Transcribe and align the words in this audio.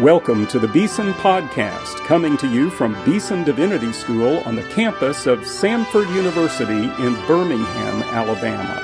Welcome 0.00 0.46
to 0.46 0.58
the 0.58 0.66
Beeson 0.66 1.12
Podcast, 1.12 1.96
coming 2.06 2.38
to 2.38 2.50
you 2.50 2.70
from 2.70 2.96
Beeson 3.04 3.44
Divinity 3.44 3.92
School 3.92 4.38
on 4.46 4.56
the 4.56 4.62
campus 4.70 5.26
of 5.26 5.40
Samford 5.40 6.08
University 6.14 6.84
in 7.04 7.14
Birmingham, 7.26 8.02
Alabama. 8.04 8.80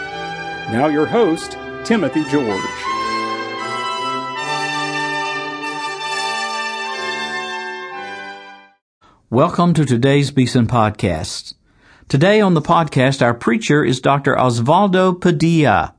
Now, 0.71 0.89
your 0.89 1.07
host, 1.07 1.53
Timothy 1.85 2.23
George. 2.25 2.61
Welcome 9.31 9.73
to 9.73 9.87
today's 9.87 10.31
Beeson 10.31 10.67
Podcast. 10.67 11.55
Today 12.09 12.43
on 12.43 12.53
the 12.53 12.61
podcast, 12.61 13.23
our 13.23 13.33
preacher 13.33 13.83
is 13.83 14.03
Dr. 14.03 14.37
Osvaldo 14.37 15.19
Padilla. 15.19 15.96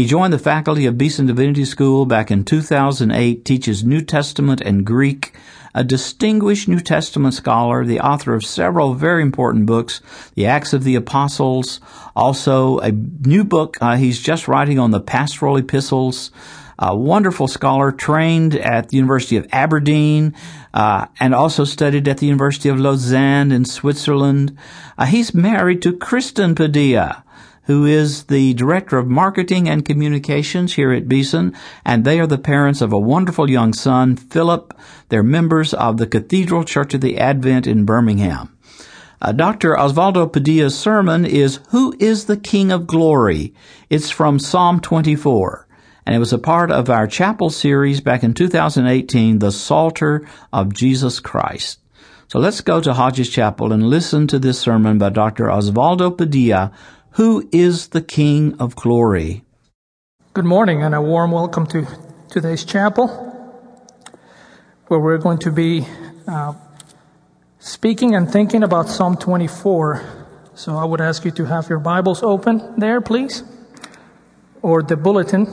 He 0.00 0.06
joined 0.06 0.32
the 0.32 0.38
faculty 0.38 0.86
of 0.86 0.96
Beeson 0.96 1.26
Divinity 1.26 1.66
School 1.66 2.06
back 2.06 2.30
in 2.30 2.42
2008, 2.42 3.44
teaches 3.44 3.84
New 3.84 4.00
Testament 4.00 4.62
and 4.62 4.82
Greek, 4.82 5.34
a 5.74 5.84
distinguished 5.84 6.68
New 6.68 6.80
Testament 6.80 7.34
scholar, 7.34 7.84
the 7.84 8.00
author 8.00 8.32
of 8.32 8.42
several 8.42 8.94
very 8.94 9.20
important 9.20 9.66
books, 9.66 10.00
The 10.36 10.46
Acts 10.46 10.72
of 10.72 10.84
the 10.84 10.94
Apostles, 10.94 11.80
also 12.16 12.78
a 12.78 12.92
new 12.92 13.44
book 13.44 13.76
uh, 13.82 13.96
he's 13.96 14.18
just 14.18 14.48
writing 14.48 14.78
on 14.78 14.90
the 14.90 15.00
pastoral 15.00 15.58
epistles, 15.58 16.30
a 16.78 16.96
wonderful 16.96 17.46
scholar 17.46 17.92
trained 17.92 18.54
at 18.54 18.88
the 18.88 18.96
University 18.96 19.36
of 19.36 19.46
Aberdeen 19.52 20.34
uh, 20.72 21.08
and 21.20 21.34
also 21.34 21.64
studied 21.64 22.08
at 22.08 22.16
the 22.16 22.26
University 22.26 22.70
of 22.70 22.80
Lausanne 22.80 23.52
in 23.52 23.66
Switzerland. 23.66 24.56
Uh, 24.96 25.04
he's 25.04 25.34
married 25.34 25.82
to 25.82 25.94
Kristen 25.94 26.54
Padilla, 26.54 27.22
who 27.70 27.86
is 27.86 28.24
the 28.24 28.52
Director 28.54 28.98
of 28.98 29.06
Marketing 29.06 29.68
and 29.68 29.84
Communications 29.84 30.74
here 30.74 30.90
at 30.90 31.06
Beeson, 31.06 31.54
and 31.84 32.04
they 32.04 32.18
are 32.18 32.26
the 32.26 32.36
parents 32.36 32.80
of 32.80 32.92
a 32.92 32.98
wonderful 32.98 33.48
young 33.48 33.72
son, 33.72 34.16
Philip. 34.16 34.76
They're 35.08 35.22
members 35.22 35.72
of 35.72 35.96
the 35.96 36.08
Cathedral 36.08 36.64
Church 36.64 36.94
of 36.94 37.00
the 37.00 37.16
Advent 37.16 37.68
in 37.68 37.84
Birmingham. 37.84 38.58
Uh, 39.22 39.30
Dr. 39.30 39.76
Osvaldo 39.76 40.26
Padilla's 40.32 40.76
sermon 40.76 41.24
is 41.24 41.60
Who 41.68 41.94
is 42.00 42.24
the 42.24 42.36
King 42.36 42.72
of 42.72 42.88
Glory? 42.88 43.54
It's 43.88 44.10
from 44.10 44.40
Psalm 44.40 44.80
24 44.80 45.68
and 46.04 46.16
it 46.16 46.18
was 46.18 46.32
a 46.32 46.38
part 46.38 46.72
of 46.72 46.90
our 46.90 47.06
chapel 47.06 47.50
series 47.50 48.00
back 48.00 48.24
in 48.24 48.34
2018, 48.34 49.38
The 49.38 49.52
Psalter 49.52 50.26
of 50.52 50.74
Jesus 50.74 51.20
Christ. 51.20 51.78
So 52.30 52.38
let's 52.38 52.60
go 52.60 52.80
to 52.80 52.94
Hodges 52.94 53.28
Chapel 53.28 53.72
and 53.72 53.82
listen 53.82 54.28
to 54.28 54.38
this 54.38 54.60
sermon 54.60 54.98
by 54.98 55.08
Dr. 55.08 55.46
Osvaldo 55.46 56.16
Padilla, 56.16 56.70
who 57.12 57.48
is 57.50 57.88
the 57.88 58.00
King 58.00 58.54
of 58.60 58.76
Glory. 58.76 59.42
Good 60.32 60.44
morning 60.44 60.82
and 60.82 60.94
a 60.94 61.02
warm 61.02 61.32
welcome 61.32 61.66
to 61.66 61.86
today's 62.30 62.64
chapel, 62.64 63.08
where 64.86 65.00
we're 65.00 65.18
going 65.18 65.38
to 65.38 65.50
be 65.50 65.86
uh, 66.28 66.54
speaking 67.58 68.14
and 68.14 68.30
thinking 68.30 68.62
about 68.62 68.88
Psalm 68.88 69.16
24. 69.16 70.28
So 70.54 70.76
I 70.76 70.84
would 70.84 71.00
ask 71.00 71.24
you 71.24 71.32
to 71.32 71.46
have 71.46 71.68
your 71.68 71.80
Bibles 71.80 72.22
open 72.22 72.78
there, 72.78 73.00
please, 73.00 73.42
or 74.62 74.82
the 74.82 74.96
bulletin 74.96 75.46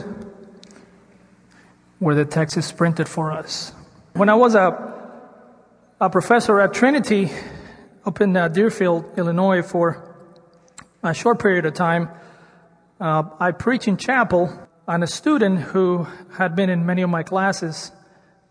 where 1.97 2.13
the 2.13 2.25
text 2.25 2.55
is 2.58 2.72
printed 2.72 3.09
for 3.09 3.31
us. 3.31 3.72
When 4.13 4.30
I 4.30 4.35
was 4.35 4.53
a, 4.53 4.94
a 6.00 6.09
professor 6.11 6.59
at 6.59 6.75
Trinity 6.75 7.31
up 8.05 8.22
in 8.22 8.38
uh, 8.38 8.47
Deerfield, 8.47 9.17
Illinois, 9.17 9.63
for 9.63 10.06
a 11.08 11.13
short 11.13 11.39
period 11.39 11.66
of 11.66 11.73
time, 11.73 12.09
uh, 13.00 13.23
I 13.39 13.52
preached 13.52 13.88
in 13.88 13.97
chapel, 13.97 14.52
and 14.88 15.03
a 15.03 15.08
student 15.08 15.59
who 15.59 16.08
had 16.38 16.55
been 16.55 16.69
in 16.69 16.86
many 16.86 17.02
of 17.02 17.09
my 17.09 17.23
classes 17.23 17.91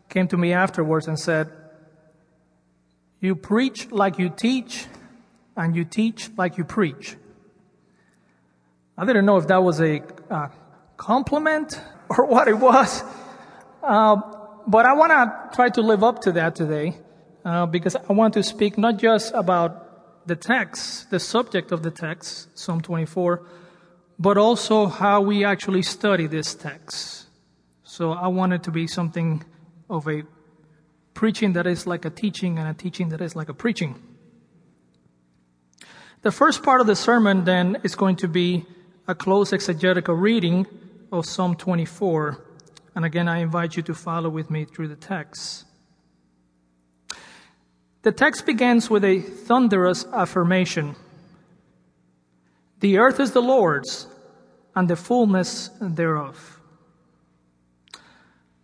came 0.08 0.28
to 0.28 0.36
me 0.36 0.52
afterwards 0.52 1.08
and 1.08 1.18
said, 1.18 1.50
You 3.20 3.34
preach 3.34 3.90
like 3.90 4.18
you 4.18 4.30
teach, 4.30 4.86
and 5.56 5.74
you 5.74 5.84
teach 5.84 6.30
like 6.36 6.58
you 6.58 6.64
preach. 6.64 7.16
I 8.98 9.04
didn't 9.04 9.26
know 9.26 9.36
if 9.36 9.46
that 9.48 9.62
was 9.62 9.80
a 9.80 10.02
compliment 10.96 11.80
or 12.08 12.26
what 12.26 12.48
it 12.48 12.58
was. 12.58 13.02
Uh, 13.82 14.16
but 14.66 14.86
I 14.86 14.94
want 14.94 15.12
to 15.12 15.56
try 15.56 15.68
to 15.68 15.82
live 15.82 16.02
up 16.02 16.22
to 16.22 16.32
that 16.32 16.56
today 16.56 16.96
uh, 17.44 17.66
because 17.66 17.96
I 17.96 18.12
want 18.12 18.34
to 18.34 18.42
speak 18.42 18.78
not 18.78 18.98
just 18.98 19.32
about 19.34 19.85
the 20.26 20.36
text, 20.36 21.10
the 21.10 21.20
subject 21.20 21.72
of 21.72 21.82
the 21.82 21.90
text, 21.90 22.58
Psalm 22.58 22.80
24, 22.80 23.46
but 24.18 24.36
also 24.36 24.86
how 24.86 25.20
we 25.20 25.44
actually 25.44 25.82
study 25.82 26.26
this 26.26 26.54
text. 26.54 27.26
So 27.84 28.12
I 28.12 28.28
want 28.28 28.52
it 28.52 28.62
to 28.64 28.70
be 28.70 28.86
something 28.86 29.44
of 29.88 30.08
a 30.08 30.24
preaching 31.14 31.52
that 31.54 31.66
is 31.66 31.86
like 31.86 32.04
a 32.04 32.10
teaching 32.10 32.58
and 32.58 32.68
a 32.68 32.74
teaching 32.74 33.08
that 33.10 33.20
is 33.20 33.36
like 33.36 33.48
a 33.48 33.54
preaching. 33.54 34.02
The 36.22 36.32
first 36.32 36.62
part 36.62 36.80
of 36.80 36.86
the 36.86 36.96
sermon 36.96 37.44
then 37.44 37.78
is 37.84 37.94
going 37.94 38.16
to 38.16 38.28
be 38.28 38.66
a 39.06 39.14
close 39.14 39.52
exegetical 39.52 40.14
reading 40.14 40.66
of 41.12 41.24
Psalm 41.24 41.54
24. 41.54 42.44
And 42.96 43.04
again, 43.04 43.28
I 43.28 43.38
invite 43.38 43.76
you 43.76 43.82
to 43.84 43.94
follow 43.94 44.28
with 44.28 44.50
me 44.50 44.64
through 44.64 44.88
the 44.88 44.96
text. 44.96 45.66
The 48.06 48.12
text 48.12 48.46
begins 48.46 48.88
with 48.88 49.02
a 49.02 49.18
thunderous 49.18 50.06
affirmation 50.12 50.94
The 52.78 52.98
earth 52.98 53.18
is 53.18 53.32
the 53.32 53.42
Lord's, 53.42 54.06
and 54.76 54.88
the 54.88 54.94
fullness 54.94 55.70
thereof. 55.80 56.60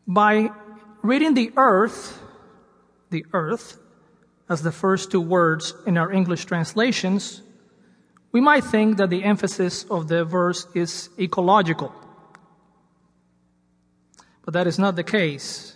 By 0.06 0.52
reading 1.02 1.34
the 1.34 1.50
earth, 1.56 2.22
the 3.10 3.26
earth, 3.32 3.80
as 4.48 4.62
the 4.62 4.70
first 4.70 5.10
two 5.10 5.20
words 5.20 5.74
in 5.88 5.98
our 5.98 6.12
English 6.12 6.44
translations, 6.44 7.42
we 8.30 8.40
might 8.40 8.62
think 8.62 8.98
that 8.98 9.10
the 9.10 9.24
emphasis 9.24 9.82
of 9.90 10.06
the 10.06 10.24
verse 10.24 10.68
is 10.72 11.10
ecological. 11.18 11.92
But 14.44 14.54
that 14.54 14.68
is 14.68 14.78
not 14.78 14.94
the 14.94 15.02
case. 15.02 15.71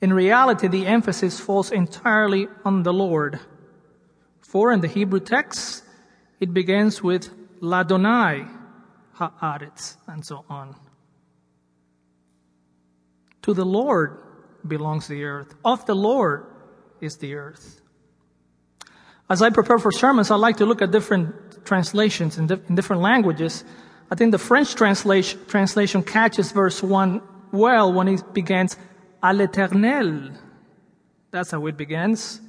In 0.00 0.12
reality, 0.12 0.66
the 0.68 0.86
emphasis 0.86 1.38
falls 1.38 1.70
entirely 1.70 2.48
on 2.64 2.82
the 2.82 2.92
Lord. 2.92 3.40
For 4.40 4.72
in 4.72 4.80
the 4.80 4.88
Hebrew 4.88 5.20
text, 5.20 5.84
it 6.40 6.54
begins 6.54 7.02
with 7.02 7.28
Ladonai, 7.60 8.48
Haaretz, 9.16 9.96
and 10.06 10.24
so 10.24 10.44
on. 10.48 10.74
To 13.42 13.54
the 13.54 13.64
Lord 13.64 14.18
belongs 14.66 15.06
the 15.06 15.24
earth. 15.24 15.54
Of 15.64 15.84
the 15.86 15.94
Lord 15.94 16.46
is 17.00 17.18
the 17.18 17.34
earth. 17.34 17.80
As 19.28 19.42
I 19.42 19.50
prepare 19.50 19.78
for 19.78 19.92
sermons, 19.92 20.30
I 20.30 20.36
like 20.36 20.56
to 20.56 20.66
look 20.66 20.82
at 20.82 20.90
different 20.90 21.64
translations 21.64 22.38
in, 22.38 22.46
di- 22.46 22.60
in 22.68 22.74
different 22.74 23.02
languages. 23.02 23.64
I 24.10 24.14
think 24.14 24.32
the 24.32 24.38
French 24.38 24.74
translation, 24.74 25.38
translation 25.46 26.02
catches 26.02 26.52
verse 26.52 26.82
1 26.82 27.22
well 27.52 27.92
when 27.92 28.08
it 28.08 28.34
begins 28.34 28.76
à 29.22 29.36
l'éternel. 29.36 30.32
That's 31.30 31.50
how 31.50 31.66
it 31.66 31.76
begins. 31.76 32.40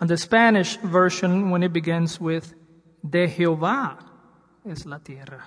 And 0.00 0.08
the 0.08 0.16
Spanish 0.16 0.76
version 0.76 1.50
when 1.50 1.62
it 1.62 1.72
begins 1.72 2.20
with 2.20 2.54
de 3.08 3.26
Jehová 3.28 3.98
es 4.68 4.86
la 4.86 4.98
tierra. 4.98 5.44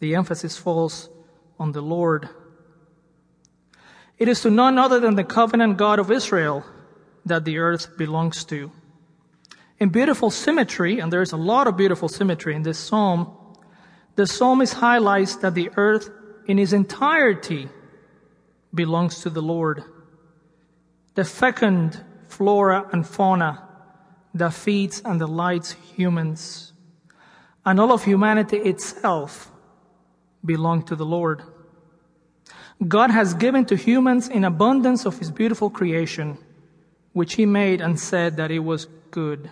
The 0.00 0.14
emphasis 0.14 0.56
falls 0.56 1.08
on 1.58 1.72
the 1.72 1.80
Lord. 1.80 2.28
It 4.18 4.28
is 4.28 4.40
to 4.42 4.50
none 4.50 4.78
other 4.78 5.00
than 5.00 5.16
the 5.16 5.24
covenant 5.24 5.76
God 5.76 5.98
of 5.98 6.10
Israel 6.10 6.64
that 7.26 7.44
the 7.44 7.58
earth 7.58 7.96
belongs 7.96 8.44
to. 8.44 8.70
In 9.78 9.88
beautiful 9.88 10.30
symmetry, 10.30 11.00
and 11.00 11.12
there's 11.12 11.32
a 11.32 11.36
lot 11.36 11.66
of 11.66 11.76
beautiful 11.76 12.08
symmetry 12.08 12.54
in 12.54 12.62
this 12.62 12.78
psalm, 12.78 13.36
the 14.14 14.26
psalmist 14.26 14.74
highlights 14.74 15.36
that 15.36 15.54
the 15.54 15.70
earth 15.76 16.10
in 16.46 16.58
its 16.58 16.72
entirety 16.72 17.68
belongs 18.74 19.20
to 19.20 19.30
the 19.30 19.42
Lord. 19.42 19.84
The 21.14 21.24
fecund 21.24 22.02
flora 22.28 22.88
and 22.92 23.06
fauna 23.06 23.68
that 24.34 24.52
feeds 24.52 25.00
and 25.04 25.20
delights 25.20 25.72
humans, 25.96 26.72
and 27.64 27.78
all 27.78 27.92
of 27.92 28.04
humanity 28.04 28.56
itself 28.56 29.50
belong 30.44 30.82
to 30.82 30.96
the 30.96 31.06
Lord. 31.06 31.42
God 32.86 33.10
has 33.10 33.34
given 33.34 33.64
to 33.66 33.76
humans 33.76 34.28
in 34.28 34.44
abundance 34.44 35.06
of 35.06 35.18
his 35.18 35.30
beautiful 35.30 35.70
creation, 35.70 36.38
which 37.12 37.34
he 37.34 37.46
made 37.46 37.80
and 37.80 37.98
said 37.98 38.36
that 38.36 38.50
it 38.50 38.58
was 38.58 38.88
good. 39.12 39.50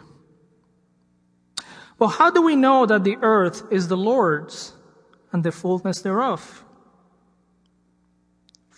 Well, 1.98 2.10
how 2.10 2.30
do 2.30 2.42
we 2.42 2.56
know 2.56 2.84
that 2.86 3.04
the 3.04 3.16
earth 3.22 3.62
is 3.70 3.86
the 3.86 3.96
Lord's 3.96 4.72
and 5.30 5.44
the 5.44 5.52
fullness 5.52 6.02
thereof? 6.02 6.64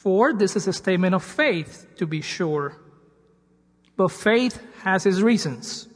For 0.04 0.34
this 0.34 0.54
is 0.54 0.68
a 0.68 0.72
statement 0.74 1.14
of 1.14 1.24
faith, 1.24 1.86
to 1.96 2.06
be 2.06 2.20
sure. 2.20 2.76
But 3.96 4.12
faith 4.12 4.60
has 4.82 5.06
its 5.06 5.20
reasons. 5.20 5.88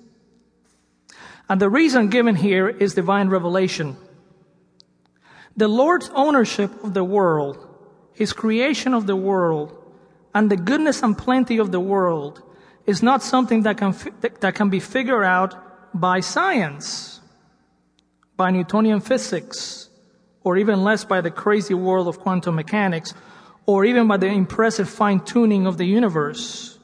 And 1.46 1.60
the 1.60 1.68
reason 1.68 2.08
given 2.08 2.34
here 2.34 2.70
is 2.70 2.94
divine 2.94 3.28
revelation. 3.28 3.98
The 5.58 5.68
Lord's 5.68 6.10
ownership 6.14 6.72
of 6.82 6.94
the 6.94 7.04
world, 7.04 7.58
His 8.14 8.32
creation 8.32 8.94
of 8.94 9.06
the 9.06 9.14
world, 9.16 9.76
and 10.34 10.50
the 10.50 10.56
goodness 10.56 11.02
and 11.02 11.16
plenty 11.16 11.58
of 11.58 11.70
the 11.70 11.80
world 11.80 12.42
is 12.86 13.02
not 13.02 13.22
something 13.22 13.64
that 13.64 13.76
can, 13.76 13.94
that 14.40 14.54
can 14.54 14.70
be 14.70 14.80
figured 14.80 15.24
out 15.24 15.54
by 15.92 16.20
science, 16.20 17.20
by 18.38 18.50
Newtonian 18.50 19.00
physics, 19.00 19.90
or 20.44 20.56
even 20.56 20.82
less 20.82 21.04
by 21.04 21.20
the 21.20 21.30
crazy 21.30 21.74
world 21.74 22.08
of 22.08 22.20
quantum 22.20 22.54
mechanics, 22.54 23.12
or 23.68 23.84
even 23.84 24.08
by 24.08 24.16
the 24.16 24.26
impressive 24.26 24.88
fine 24.88 25.20
tuning 25.20 25.66
of 25.66 25.76
the 25.76 25.84
universe. 25.84 26.78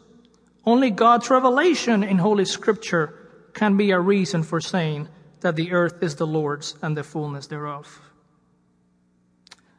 Only 0.67 0.91
God's 0.91 1.31
revelation 1.31 2.05
in 2.05 2.19
Holy 2.19 2.45
Scripture 2.45 3.49
can 3.55 3.79
be 3.79 3.91
a 3.91 3.99
reason 3.99 4.43
for 4.43 4.61
saying 4.61 5.09
that 5.41 5.57
the 5.57 5.73
earth 5.73 6.03
is 6.03 6.17
the 6.17 6.27
Lord's 6.27 6.77
and 6.83 6.95
the 6.95 7.03
fullness 7.03 7.47
thereof. 7.47 8.03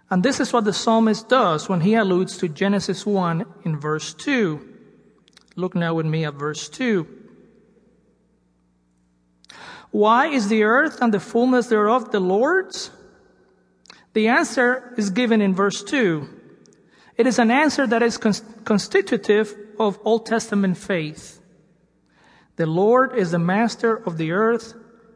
And 0.09 0.23
this 0.23 0.39
is 0.39 0.51
what 0.51 0.63
the 0.63 0.73
psalmist 0.73 1.29
does 1.29 1.69
when 1.69 1.81
he 1.81 1.93
alludes 1.93 2.39
to 2.39 2.47
Genesis 2.47 3.05
1 3.05 3.45
in 3.65 3.79
verse 3.79 4.15
2. 4.15 4.67
Look 5.55 5.75
now 5.75 5.93
with 5.93 6.07
me 6.07 6.25
at 6.25 6.33
verse 6.33 6.67
2. 6.69 7.05
Why 9.91 10.29
is 10.29 10.47
the 10.47 10.63
earth 10.63 11.03
and 11.03 11.13
the 11.13 11.19
fullness 11.19 11.67
thereof 11.67 12.09
the 12.09 12.19
Lord's? 12.19 12.89
The 14.13 14.29
answer 14.29 14.95
is 14.97 15.11
given 15.11 15.39
in 15.39 15.53
verse 15.53 15.83
2. 15.83 16.34
It 17.17 17.27
is 17.27 17.39
an 17.39 17.51
answer 17.51 17.87
that 17.87 18.03
is 18.03 18.17
constitutive 18.17 19.55
of 19.79 19.99
Old 20.03 20.25
Testament 20.25 20.77
faith. 20.77 21.41
The 22.57 22.65
Lord 22.65 23.15
is 23.15 23.31
the 23.31 23.39
master 23.39 23.95
of 23.95 24.17
the 24.17 24.31
earth 24.31 24.73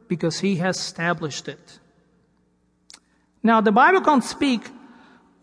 because 0.07 0.40
he 0.40 0.57
has 0.57 0.78
established 0.78 1.48
it. 1.48 1.80
Now, 3.44 3.62
the 3.62 3.72
Bible 3.72 4.01
can 4.01 4.22
speak 4.22 4.69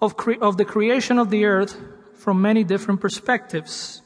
of, 0.01 0.17
cre- 0.17 0.41
of 0.41 0.57
the 0.57 0.65
creation 0.65 1.19
of 1.19 1.31
the 1.31 1.47
earth 1.47 1.77
from 2.15 2.43
many 2.43 2.65
different 2.65 3.01
perspectives. 3.01 4.03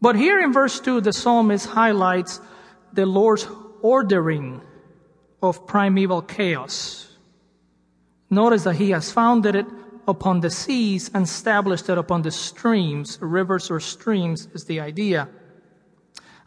But 0.00 0.16
here 0.16 0.40
in 0.40 0.52
verse 0.52 0.80
2, 0.80 1.02
the 1.02 1.12
psalmist 1.12 1.66
highlights 1.66 2.40
the 2.92 3.04
Lord's 3.04 3.46
ordering 3.82 4.62
of 5.42 5.66
primeval 5.66 6.22
chaos. 6.22 7.08
Notice 8.30 8.64
that 8.64 8.76
he 8.76 8.90
has 8.90 9.12
founded 9.12 9.56
it 9.56 9.66
upon 10.10 10.40
the 10.40 10.50
seas 10.50 11.10
and 11.14 11.24
established 11.24 11.88
it 11.88 11.96
upon 11.96 12.22
the 12.22 12.30
streams. 12.30 13.18
Rivers 13.20 13.70
or 13.70 13.80
streams 13.80 14.48
is 14.52 14.64
the 14.64 14.80
idea. 14.80 15.28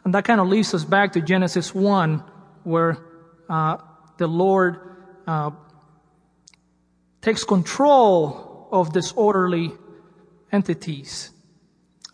And 0.04 0.14
that 0.14 0.24
kind 0.24 0.40
of 0.40 0.48
leads 0.48 0.74
us 0.74 0.84
back 0.84 1.12
to 1.14 1.20
Genesis 1.20 1.74
1, 1.74 2.22
where 2.62 2.98
uh, 3.48 3.78
the 4.18 4.26
Lord 4.26 4.78
uh, 5.26 5.50
takes 7.22 7.42
control 7.42 8.68
of 8.70 8.92
disorderly 8.92 9.72
entities 10.52 11.30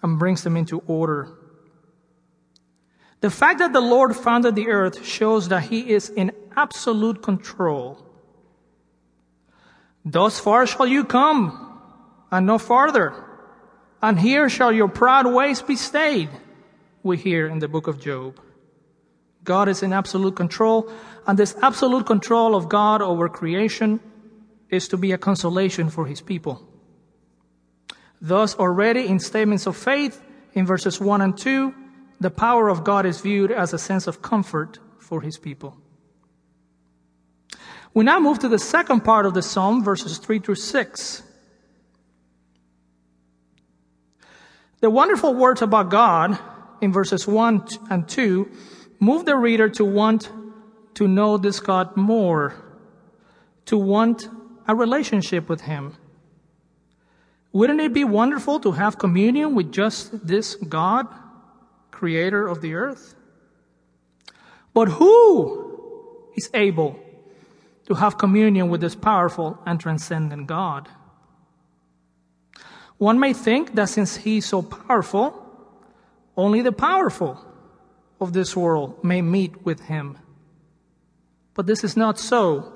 and 0.03 0.19
brings 0.19 0.43
them 0.45 0.57
into 0.57 0.79
order. 0.87 1.37
The 3.21 3.31
fact 3.31 3.59
that 3.59 3.73
the 3.73 3.81
Lord 3.81 4.17
founded 4.17 4.55
the 4.55 4.69
earth 4.69 5.05
shows 5.05 5.49
that 5.49 5.65
He 5.65 5.91
is 5.91 6.09
in 6.09 6.33
absolute 6.57 7.23
control. 7.23 8.10
Thus 10.05 10.39
far 10.39 10.67
shall 10.67 10.87
you 10.87 11.05
come, 11.05 11.79
and 12.31 12.47
no 12.47 12.59
farther. 12.59 13.13
And 14.03 14.19
here 14.19 14.49
shall 14.49 14.73
your 14.73 14.89
proud 14.89 15.27
ways 15.27 15.61
be 15.61 15.77
stayed, 15.77 16.31
we 17.03 17.17
hear 17.17 17.47
in 17.47 17.59
the 17.59 17.69
book 17.69 17.87
of 17.87 18.01
Job. 18.01 18.41
God 19.45 19.69
is 19.69 19.83
in 19.83 19.93
absolute 19.93 20.37
control, 20.37 20.91
and 21.27 21.39
this 21.39 21.55
absolute 21.63 22.07
control 22.07 22.55
of 22.55 22.69
God 22.69 23.03
over 23.03 23.29
creation 23.29 24.01
is 24.71 24.89
to 24.89 24.97
be 24.97 25.13
a 25.13 25.19
consolation 25.19 25.91
for 25.91 26.07
his 26.07 26.21
people. 26.21 26.67
Thus, 28.21 28.55
already 28.57 29.07
in 29.07 29.19
statements 29.19 29.67
of 29.67 29.77
faith, 29.77 30.23
in 30.53 30.67
verses 30.67 31.01
1 31.01 31.21
and 31.21 31.37
2, 31.37 31.75
the 32.21 32.31
power 32.31 32.69
of 32.69 32.85
God 32.85 33.07
is 33.07 33.21
viewed 33.21 33.51
as 33.51 33.73
a 33.73 33.79
sense 33.79 34.07
of 34.07 34.21
comfort 34.21 34.79
for 34.99 35.23
his 35.23 35.39
people. 35.39 35.77
We 37.93 38.05
now 38.05 38.21
move 38.21 38.39
to 38.41 38.49
the 38.49 38.59
second 38.59 39.01
part 39.01 39.27
of 39.27 39.35
the 39.35 39.43
psalm, 39.43 39.83
verses 39.83 40.19
3 40.19 40.39
through 40.39 40.55
6. 40.55 41.23
The 44.81 44.91
wonderful 44.91 45.35
words 45.35 45.61
about 45.61 45.91
God 45.91 46.39
in 46.81 46.93
verses 46.93 47.27
1 47.27 47.67
and 47.91 48.09
2 48.09 48.51
move 49.01 49.25
the 49.25 49.37
reader 49.37 49.69
to 49.71 49.85
want 49.85 50.31
to 50.95 51.09
know 51.09 51.37
this 51.37 51.61
God 51.61 51.97
more, 51.97 52.55
to 53.67 53.77
want 53.77 54.29
a 54.69 54.75
relationship 54.75 55.49
with 55.49 55.63
Him. 55.63 55.97
Wouldn't 57.53 57.81
it 57.81 57.93
be 57.93 58.05
wonderful 58.05 58.61
to 58.61 58.73
have 58.73 58.99
communion 58.99 59.55
with 59.57 59.73
just 59.73 60.27
this 60.27 60.55
God, 60.55 61.09
creator 61.91 62.47
of 62.47 62.61
the 62.61 62.75
earth? 62.75 63.17
But 64.73 64.89
who 64.89 66.31
is 66.37 66.49
able 66.55 67.01
to 67.91 67.97
have 67.97 68.17
communion 68.17 68.69
with 68.69 68.81
this 68.81 68.95
powerful 68.95 69.59
and 69.67 69.81
transcendent 69.81 70.47
God? 70.47 70.89
One 72.99 73.19
may 73.19 73.33
think 73.33 73.75
that 73.75 73.89
since 73.89 74.15
He 74.15 74.37
is 74.37 74.47
so 74.47 74.63
powerful, 74.63 75.35
only 76.37 76.63
the 76.63 76.71
powerful 76.71 77.45
of 78.21 78.33
this 78.33 78.55
world 78.55 79.03
may 79.03 79.23
meet 79.23 79.67
with 79.67 79.81
Him. 79.81 80.17
But 81.55 81.67
this 81.67 81.83
is 81.83 81.97
not 81.97 82.21
so. 82.21 82.73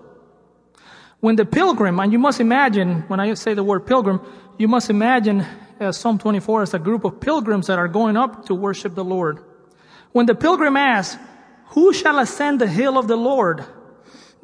When 1.21 1.37
the 1.37 1.47
pilgrim, 1.47 2.01
and 2.01 2.13
you 2.13 2.19
must 2.19 2.41
imagine, 2.41 3.03
when 3.03 3.21
I 3.21 3.35
say 3.35 3.55
the 3.55 3.63
word 3.63 3.87
pilgrim, 3.87 4.21
you 4.59 4.67
must 4.67 4.91
imagine 4.91 5.47
uh, 5.79 5.93
Psalm 5.93 6.19
24 6.19 6.63
as 6.63 6.75
a 6.75 6.81
group 6.81 7.05
of 7.05 7.21
pilgrims 7.21 7.69
that 7.69 7.79
are 7.79 7.87
going 7.87 8.17
up 8.17 8.47
to 8.47 8.55
worship 8.57 8.97
the 8.97 9.05
Lord. 9.05 9.39
When 10.11 10.27
the 10.27 10.35
pilgrim 10.35 10.77
asks, 10.77 11.23
Who 11.67 11.93
shall 11.93 12.19
ascend 12.19 12.61
the 12.61 12.67
hill 12.67 12.99
of 12.99 13.07
the 13.07 13.17
Lord? 13.17 13.65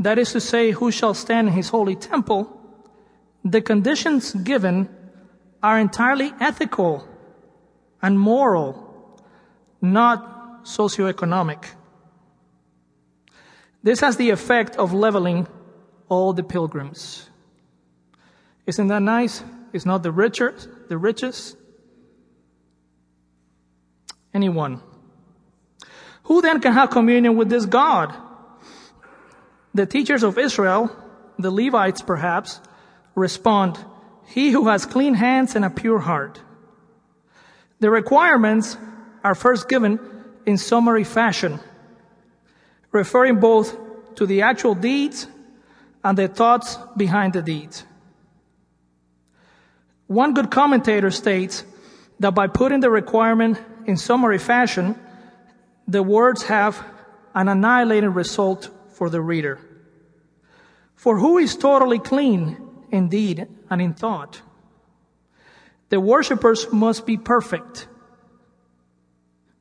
That 0.01 0.19
is 0.19 0.33
to 0.33 0.41
say, 0.41 0.71
who 0.71 0.91
shall 0.91 1.13
stand 1.13 1.49
in 1.49 1.55
his 1.55 1.69
holy 1.69 1.95
temple? 1.95 2.51
The 3.45 3.61
conditions 3.61 4.33
given 4.33 4.89
are 5.63 5.79
entirely 5.79 6.33
ethical 6.41 7.07
and 8.01 8.19
moral, 8.19 9.21
not 9.83 10.65
socioeconomic. 10.65 11.67
This 13.83 14.01
has 14.01 14.17
the 14.17 14.31
effect 14.31 14.75
of 14.77 14.95
leveling 14.95 15.47
all 16.09 16.33
the 16.33 16.45
pilgrims. 16.45 17.29
Isn't 18.67 18.89
that 18.89 19.03
nice? 19.03 19.45
Is 19.75 19.85
not 19.85 20.03
the 20.03 20.13
richer, 20.13 20.55
the 20.89 20.97
richest? 20.97 21.59
Anyone. 24.33 24.81
Who 26.25 26.41
then 26.41 26.61
can 26.63 26.73
have 26.73 26.89
communion 26.89 27.37
with 27.37 27.51
this 27.51 27.67
God? 27.67 28.17
The 29.73 29.87
teachers 29.87 30.23
of 30.23 30.39
Israel, 30.39 30.91
the 31.39 31.51
Levites 31.51 32.03
perhaps, 32.03 32.61
respond, 33.15 33.79
He 34.27 34.51
who 34.51 34.69
has 34.69 34.85
clean 34.85 35.15
hands 35.15 35.55
and 35.55 35.65
a 35.65 35.71
pure 35.71 36.01
heart. 36.01 36.41
The 37.79 37.91
requirements 37.91 38.77
are 39.23 39.35
first 39.35 39.69
given 39.69 40.01
in 40.45 40.59
summary 40.59 41.05
fashion, 41.05 41.61
referring 42.91 43.39
both 43.41 43.77
to 44.17 44.27
the 44.27 44.43
actual 44.43 44.75
deeds 44.75 45.29
and 46.03 46.19
the 46.19 46.29
thoughts 46.29 46.79
behind 46.97 47.33
the 47.35 47.43
deeds. 47.43 47.85
One 50.09 50.35
good 50.35 50.51
commentator 50.51 51.11
states 51.11 51.65
that 52.19 52.35
by 52.35 52.49
putting 52.49 52.81
the 52.81 52.91
requirement 52.91 53.59
in 53.87 53.97
summary 53.97 54.39
fashion, 54.39 54.99
the 55.87 56.03
words 56.03 56.43
have 56.45 56.85
an 57.35 57.49
annihilating 57.49 58.13
result 58.13 58.69
for 59.01 59.09
the 59.09 59.23
reader. 59.23 59.59
For 60.95 61.17
who 61.17 61.39
is 61.39 61.57
totally 61.57 61.99
clean 61.99 62.59
in 62.91 63.09
deed 63.09 63.47
and 63.71 63.81
in 63.81 63.95
thought? 63.95 64.43
The 65.89 65.99
worshippers 65.99 66.71
must 66.71 67.07
be 67.07 67.17
perfect. 67.17 67.89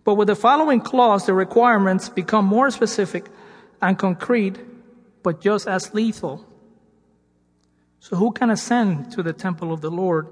But 0.03 0.15
with 0.15 0.27
the 0.27 0.35
following 0.35 0.81
clause, 0.81 1.25
the 1.25 1.33
requirements 1.33 2.09
become 2.09 2.43
more 2.43 2.69
specific 2.69 3.27
and 3.81 3.97
concrete 3.97 4.57
but 5.23 5.39
just 5.39 5.69
as 5.69 5.93
lethal. 5.93 6.45
So 8.01 8.17
who 8.17 8.33
can 8.33 8.49
ascend 8.49 9.13
to 9.13 9.23
the 9.23 9.31
temple 9.31 9.71
of 9.71 9.79
the 9.79 9.89
Lord? 9.89 10.27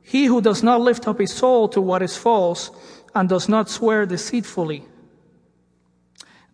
He 0.00 0.24
who 0.24 0.40
does 0.40 0.62
not 0.62 0.80
lift 0.80 1.06
up 1.06 1.18
his 1.18 1.34
soul 1.34 1.68
to 1.68 1.80
what 1.82 2.00
is 2.00 2.16
false 2.16 2.70
and 3.14 3.28
does 3.28 3.50
not 3.50 3.68
swear 3.68 4.06
deceitfully. 4.06 4.86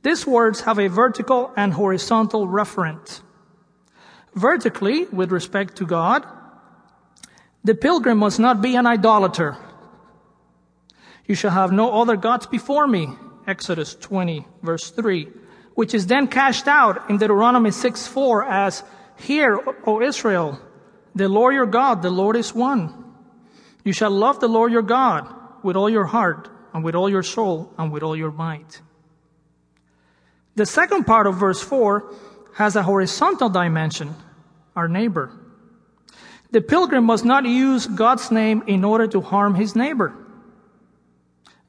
These 0.07 0.25
words 0.25 0.61
have 0.61 0.79
a 0.79 0.87
vertical 0.87 1.51
and 1.57 1.73
horizontal 1.73 2.47
referent. 2.47 3.23
Vertically, 4.37 5.07
with 5.07 5.33
respect 5.33 5.79
to 5.79 5.85
God, 5.85 6.25
the 7.65 7.75
pilgrim 7.75 8.19
must 8.19 8.39
not 8.39 8.63
be 8.63 8.77
an 8.77 8.87
idolater. 8.87 9.57
You 11.27 11.35
shall 11.35 11.51
have 11.51 11.73
no 11.73 12.01
other 12.01 12.15
gods 12.17 12.47
before 12.47 12.87
me. 12.87 13.09
Exodus 13.49 13.97
20 13.97 14.47
verse 14.63 14.91
3 14.91 15.27
which 15.75 15.93
is 15.93 16.07
then 16.07 16.29
cashed 16.29 16.69
out 16.69 17.11
in 17.11 17.19
Deuteronomy 17.19 17.73
6 17.73 18.07
4 18.07 18.45
as, 18.45 18.85
Hear, 19.17 19.59
O 19.89 20.01
Israel, 20.01 20.61
the 21.17 21.29
Lord 21.29 21.53
your 21.53 21.67
God, 21.67 22.03
the 22.03 22.11
Lord 22.11 22.37
is 22.37 22.55
one. 22.55 23.13
You 23.83 23.93
shall 23.93 24.13
love 24.13 24.39
the 24.39 24.49
Lord 24.49 24.71
your 24.71 24.83
God 24.83 25.27
with 25.65 25.75
all 25.75 25.91
your 25.91 26.07
heart 26.07 26.49
and 26.73 26.85
with 26.85 26.95
all 26.95 27.11
your 27.11 27.25
soul 27.25 27.75
and 27.77 27.91
with 27.91 28.05
all 28.05 28.15
your 28.15 28.31
might. 28.31 28.81
The 30.57 30.67
second 30.67 31.05
part 31.05 31.27
of 31.27 31.37
verse 31.37 31.63
4 31.63 32.13
has 32.55 32.77
a 32.77 32.83
horizontal 32.83 33.51
dimension, 33.51 34.15
our 34.75 34.89
neighbor. 34.89 35.31
The 36.51 36.63
pilgrim 36.63 37.05
must 37.05 37.27
not 37.27 37.45
use 37.45 37.87
God's 37.87 38.31
name 38.31 38.65
in 38.67 38.83
order 38.83 39.07
to 39.09 39.21
harm 39.21 39.55
his 39.55 39.77
neighbor. 39.77 40.17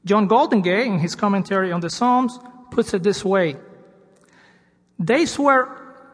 John 0.06 0.26
Goldingay, 0.26 0.86
in 0.86 0.98
his 0.98 1.14
commentary 1.14 1.70
on 1.70 1.80
the 1.80 1.90
Psalms, 1.90 2.38
puts 2.70 2.94
it 2.94 3.02
this 3.02 3.22
way. 3.22 3.56
They 4.98 5.26
swear, 5.26 5.68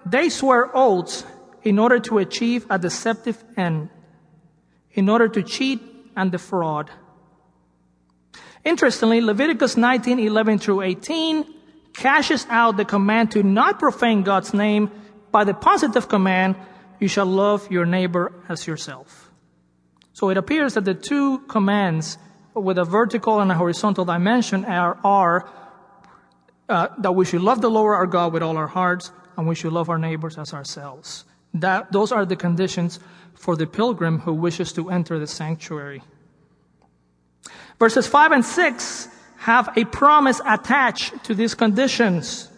they 0.05 0.29
swear 0.29 0.77
oaths 0.77 1.25
in 1.63 1.79
order 1.79 2.01
to 2.01 2.19
achieve 2.19 2.67
a 2.69 2.79
deceptive 2.79 3.43
end, 3.57 3.89
in 4.93 5.09
order 5.09 5.29
to 5.29 5.45
cheat 5.45 5.81
and 6.17 6.33
defraud. 6.33 6.91
Interestingly, 8.65 9.21
Leviticus 9.21 9.77
19, 9.77 10.19
11 10.19 10.59
through 10.59 10.83
18 10.83 11.55
cashes 11.95 12.47
out 12.51 12.77
the 12.77 12.85
command 12.85 13.33
to 13.33 13.43
not 13.43 13.79
profane 13.79 14.23
God's 14.23 14.53
name 14.53 14.91
by 15.31 15.45
the 15.45 15.55
positive 15.55 16.09
command, 16.09 16.57
you 17.01 17.09
shall 17.09 17.27
love 17.27 17.71
your 17.71 17.87
neighbor 17.87 18.33
as 18.49 18.67
yourself. 18.67 19.31
So 20.13 20.31
it 20.31 20.37
appears 20.37 20.75
that 20.75 20.85
the 20.85 20.95
two 20.95 21.39
commands 21.41 22.19
with 22.55 22.79
a 22.79 22.85
vertical 22.85 23.41
and 23.41 23.51
a 23.51 23.55
horizontal 23.55 24.05
dimension 24.05 24.65
are, 24.65 24.99
are 25.03 25.51
uh, 26.69 26.89
that 26.99 27.13
we 27.13 27.25
should 27.25 27.43
love 27.43 27.61
the 27.61 27.71
Lord 27.71 27.97
our 27.97 28.07
God 28.07 28.33
with 28.33 28.43
all 28.43 28.57
our 28.57 28.69
hearts 28.69 29.11
and 29.37 29.49
we 29.49 29.55
should 29.55 29.73
love 29.73 29.89
our 29.89 29.99
neighbors 29.99 30.39
as 30.39 30.55
ourselves. 30.55 31.25
That, 31.55 31.91
those 31.93 32.13
are 32.13 32.25
the 32.25 32.37
conditions 32.37 33.01
for 33.35 33.57
the 33.57 33.67
pilgrim 33.67 34.21
who 34.21 34.33
wishes 34.33 34.73
to 34.75 34.91
enter 34.91 35.19
the 35.19 35.27
sanctuary. 35.27 36.03
Verses 37.79 38.07
5 38.07 38.33
and 38.33 38.45
6 38.45 39.09
have 39.45 39.77
a 39.77 39.85
promise 39.85 40.41
attached 40.47 41.23
to 41.25 41.35
these 41.35 41.55
conditions. 41.55 42.49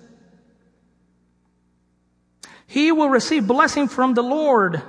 He 2.69 2.93
will 2.93 3.11
receive 3.11 3.45
blessing 3.45 3.88
from 3.88 4.14
the 4.14 4.23
Lord. 4.23 4.81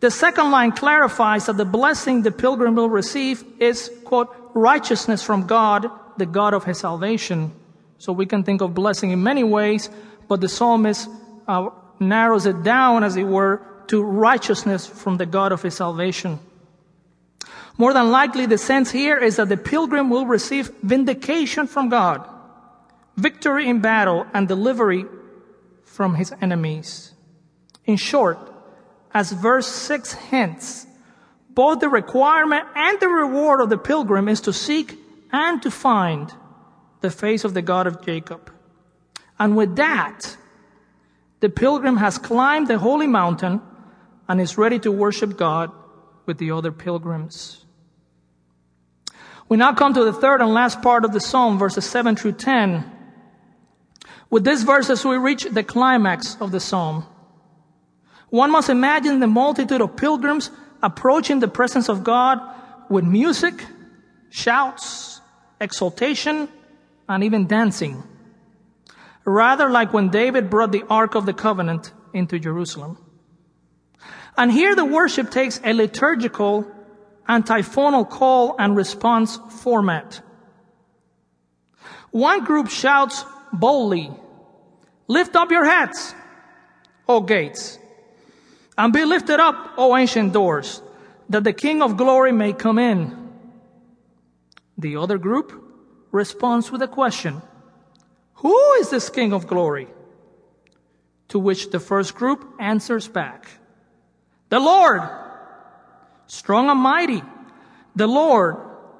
The 0.00 0.10
second 0.10 0.50
line 0.50 0.72
clarifies 0.72 1.46
that 1.46 1.56
the 1.56 1.64
blessing 1.64 2.22
the 2.22 2.32
pilgrim 2.32 2.74
will 2.74 2.90
receive 2.90 3.44
is, 3.60 3.92
quote, 4.04 4.34
righteousness 4.54 5.22
from 5.22 5.46
God, 5.46 5.88
the 6.18 6.26
God 6.26 6.52
of 6.52 6.64
his 6.64 6.78
salvation. 6.78 7.52
So 7.98 8.12
we 8.12 8.26
can 8.26 8.42
think 8.42 8.60
of 8.60 8.74
blessing 8.74 9.12
in 9.12 9.22
many 9.22 9.44
ways, 9.44 9.88
but 10.26 10.40
the 10.40 10.48
psalmist 10.48 11.08
uh, 11.46 11.70
narrows 12.00 12.44
it 12.44 12.64
down, 12.64 13.04
as 13.04 13.14
it 13.16 13.22
were, 13.22 13.62
to 13.86 14.02
righteousness 14.02 14.84
from 14.84 15.16
the 15.16 15.26
God 15.26 15.52
of 15.52 15.62
his 15.62 15.76
salvation. 15.76 16.40
More 17.78 17.92
than 17.92 18.10
likely, 18.10 18.46
the 18.46 18.58
sense 18.58 18.90
here 18.90 19.18
is 19.18 19.36
that 19.36 19.48
the 19.48 19.56
pilgrim 19.56 20.08
will 20.08 20.26
receive 20.26 20.70
vindication 20.82 21.66
from 21.66 21.90
God, 21.90 22.26
victory 23.16 23.68
in 23.68 23.80
battle, 23.80 24.26
and 24.32 24.48
delivery 24.48 25.04
from 25.84 26.14
his 26.14 26.32
enemies. 26.40 27.12
In 27.84 27.96
short, 27.96 28.38
as 29.12 29.32
verse 29.32 29.66
6 29.66 30.12
hints, 30.12 30.86
both 31.50 31.80
the 31.80 31.88
requirement 31.88 32.64
and 32.74 32.98
the 32.98 33.08
reward 33.08 33.60
of 33.60 33.68
the 33.68 33.78
pilgrim 33.78 34.28
is 34.28 34.40
to 34.42 34.52
seek 34.52 34.98
and 35.30 35.62
to 35.62 35.70
find 35.70 36.32
the 37.02 37.10
face 37.10 37.44
of 37.44 37.52
the 37.52 37.62
God 37.62 37.86
of 37.86 38.04
Jacob. 38.04 38.50
And 39.38 39.54
with 39.54 39.76
that, 39.76 40.36
the 41.40 41.50
pilgrim 41.50 41.98
has 41.98 42.16
climbed 42.16 42.68
the 42.68 42.78
holy 42.78 43.06
mountain 43.06 43.60
and 44.28 44.40
is 44.40 44.56
ready 44.56 44.78
to 44.78 44.90
worship 44.90 45.36
God 45.36 45.70
with 46.24 46.38
the 46.38 46.50
other 46.50 46.72
pilgrims. 46.72 47.65
We 49.48 49.56
now 49.56 49.74
come 49.74 49.94
to 49.94 50.04
the 50.04 50.12
third 50.12 50.40
and 50.40 50.52
last 50.52 50.82
part 50.82 51.04
of 51.04 51.12
the 51.12 51.20
psalm, 51.20 51.58
verses 51.58 51.84
7 51.84 52.16
through 52.16 52.32
10. 52.32 52.92
With 54.28 54.44
these 54.44 54.64
verses, 54.64 55.04
we 55.04 55.16
reach 55.16 55.44
the 55.44 55.62
climax 55.62 56.36
of 56.40 56.50
the 56.50 56.58
psalm. 56.58 57.06
One 58.30 58.50
must 58.50 58.68
imagine 58.68 59.20
the 59.20 59.28
multitude 59.28 59.80
of 59.80 59.96
pilgrims 59.96 60.50
approaching 60.82 61.38
the 61.38 61.48
presence 61.48 61.88
of 61.88 62.02
God 62.02 62.40
with 62.90 63.04
music, 63.04 63.64
shouts, 64.30 65.20
exultation, 65.60 66.48
and 67.08 67.22
even 67.22 67.46
dancing. 67.46 68.02
Rather 69.24 69.70
like 69.70 69.92
when 69.92 70.10
David 70.10 70.50
brought 70.50 70.72
the 70.72 70.84
Ark 70.90 71.14
of 71.14 71.24
the 71.24 71.32
Covenant 71.32 71.92
into 72.12 72.38
Jerusalem. 72.38 72.98
And 74.36 74.50
here 74.50 74.74
the 74.74 74.84
worship 74.84 75.30
takes 75.30 75.60
a 75.64 75.72
liturgical 75.72 76.70
antiphonal 77.28 78.04
call 78.04 78.56
and 78.58 78.76
response 78.76 79.38
format. 79.62 80.20
One 82.10 82.44
group 82.44 82.68
shouts 82.68 83.24
boldly, 83.52 84.10
lift 85.08 85.36
up 85.36 85.50
your 85.50 85.64
heads, 85.64 86.14
O 87.08 87.20
gates, 87.20 87.78
and 88.78 88.92
be 88.92 89.04
lifted 89.04 89.40
up, 89.40 89.74
O 89.76 89.96
ancient 89.96 90.32
doors, 90.32 90.82
that 91.28 91.44
the 91.44 91.52
King 91.52 91.82
of 91.82 91.96
glory 91.96 92.32
may 92.32 92.52
come 92.52 92.78
in. 92.78 93.30
The 94.78 94.96
other 94.96 95.18
group 95.18 95.52
responds 96.12 96.70
with 96.70 96.82
a 96.82 96.88
question, 96.88 97.42
who 98.34 98.72
is 98.74 98.90
this 98.90 99.08
King 99.08 99.32
of 99.32 99.46
glory? 99.46 99.88
To 101.28 101.38
which 101.38 101.70
the 101.70 101.80
first 101.80 102.14
group 102.14 102.46
answers 102.60 103.08
back, 103.08 103.48
the 104.48 104.60
Lord, 104.60 105.02
strong 106.26 106.70
and 106.70 106.80
mighty, 106.80 107.22
the 107.94 108.06
Lord, 108.06 108.56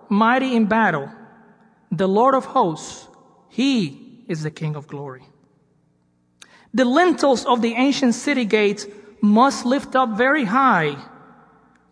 mighty 0.08 0.56
in 0.56 0.66
battle, 0.66 1.10
the 1.90 2.08
Lord 2.08 2.34
of 2.34 2.44
hosts, 2.44 3.08
he 3.48 4.24
is 4.28 4.42
the 4.42 4.50
King 4.50 4.76
of 4.76 4.86
glory. 4.86 5.24
The 6.74 6.84
lintels 6.84 7.44
of 7.46 7.62
the 7.62 7.74
ancient 7.74 8.14
city 8.14 8.44
gates 8.44 8.86
must 9.22 9.64
lift 9.64 9.96
up 9.96 10.16
very 10.16 10.44
high, 10.44 10.96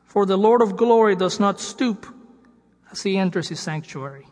for 0.05 0.27
the 0.27 0.37
Lord 0.37 0.63
of 0.63 0.77
glory 0.77 1.17
does 1.17 1.41
not 1.41 1.61
stoop 1.61 2.07
as 2.91 3.03
he 3.03 3.17
enters 3.17 3.49
his 3.49 3.61
sanctuary. 3.61 4.27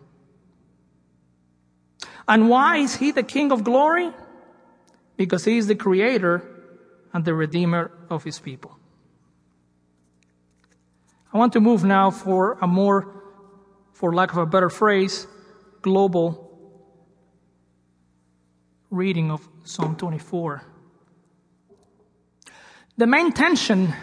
And 2.29 2.49
why 2.49 2.79
is 2.79 2.97
he 2.97 3.11
the 3.11 3.23
King 3.23 3.51
of 3.51 3.65
glory? 3.65 4.11
Because 5.17 5.45
he 5.45 5.59
is 5.59 5.67
the 5.67 5.75
creator 5.75 6.47
and 7.13 7.25
the 7.25 7.35
redeemer 7.35 7.91
of 8.09 8.25
his 8.25 8.39
people. 8.39 8.79
I 11.33 11.39
want 11.39 11.55
to 11.55 11.61
move 11.61 11.83
now 11.83 12.11
for 12.11 12.59
a 12.61 12.67
more, 12.67 13.23
for 13.93 14.15
lack 14.15 14.33
of 14.33 14.39
a 14.39 14.47
better 14.47 14.69
phrase, 14.69 15.27
global 15.81 16.51
reading 18.91 19.31
of 19.31 19.49
Psalm 19.65 19.97
24. 19.97 20.63
The 22.99 23.07
main 23.07 23.33
tension 23.33 23.95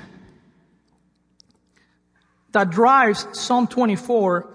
that 2.51 2.71
drives 2.71 3.27
Psalm 3.33 3.67
24 3.67 4.51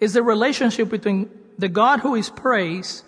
is 0.00 0.14
the 0.14 0.22
relationship 0.22 0.88
between 0.88 1.30
the 1.56 1.68
God 1.68 2.00
who 2.00 2.16
is 2.16 2.28
praised 2.28 3.04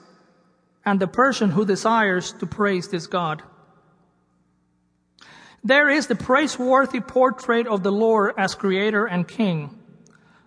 and 0.85 1.01
the 1.01 1.09
person 1.09 1.51
who 1.51 1.67
desires 1.67 2.33
to 2.35 2.47
praise 2.47 2.89
this 2.89 3.09
God. 3.09 3.43
There 5.63 5.91
is 5.91 6.07
the 6.07 6.15
praiseworthy 6.15 7.01
portrait 7.01 7.67
of 7.67 7.83
the 7.83 7.93
Lord 7.93 8.35
as 8.39 8.55
creator 8.55 9.07
and 9.07 9.29
king, 9.29 9.79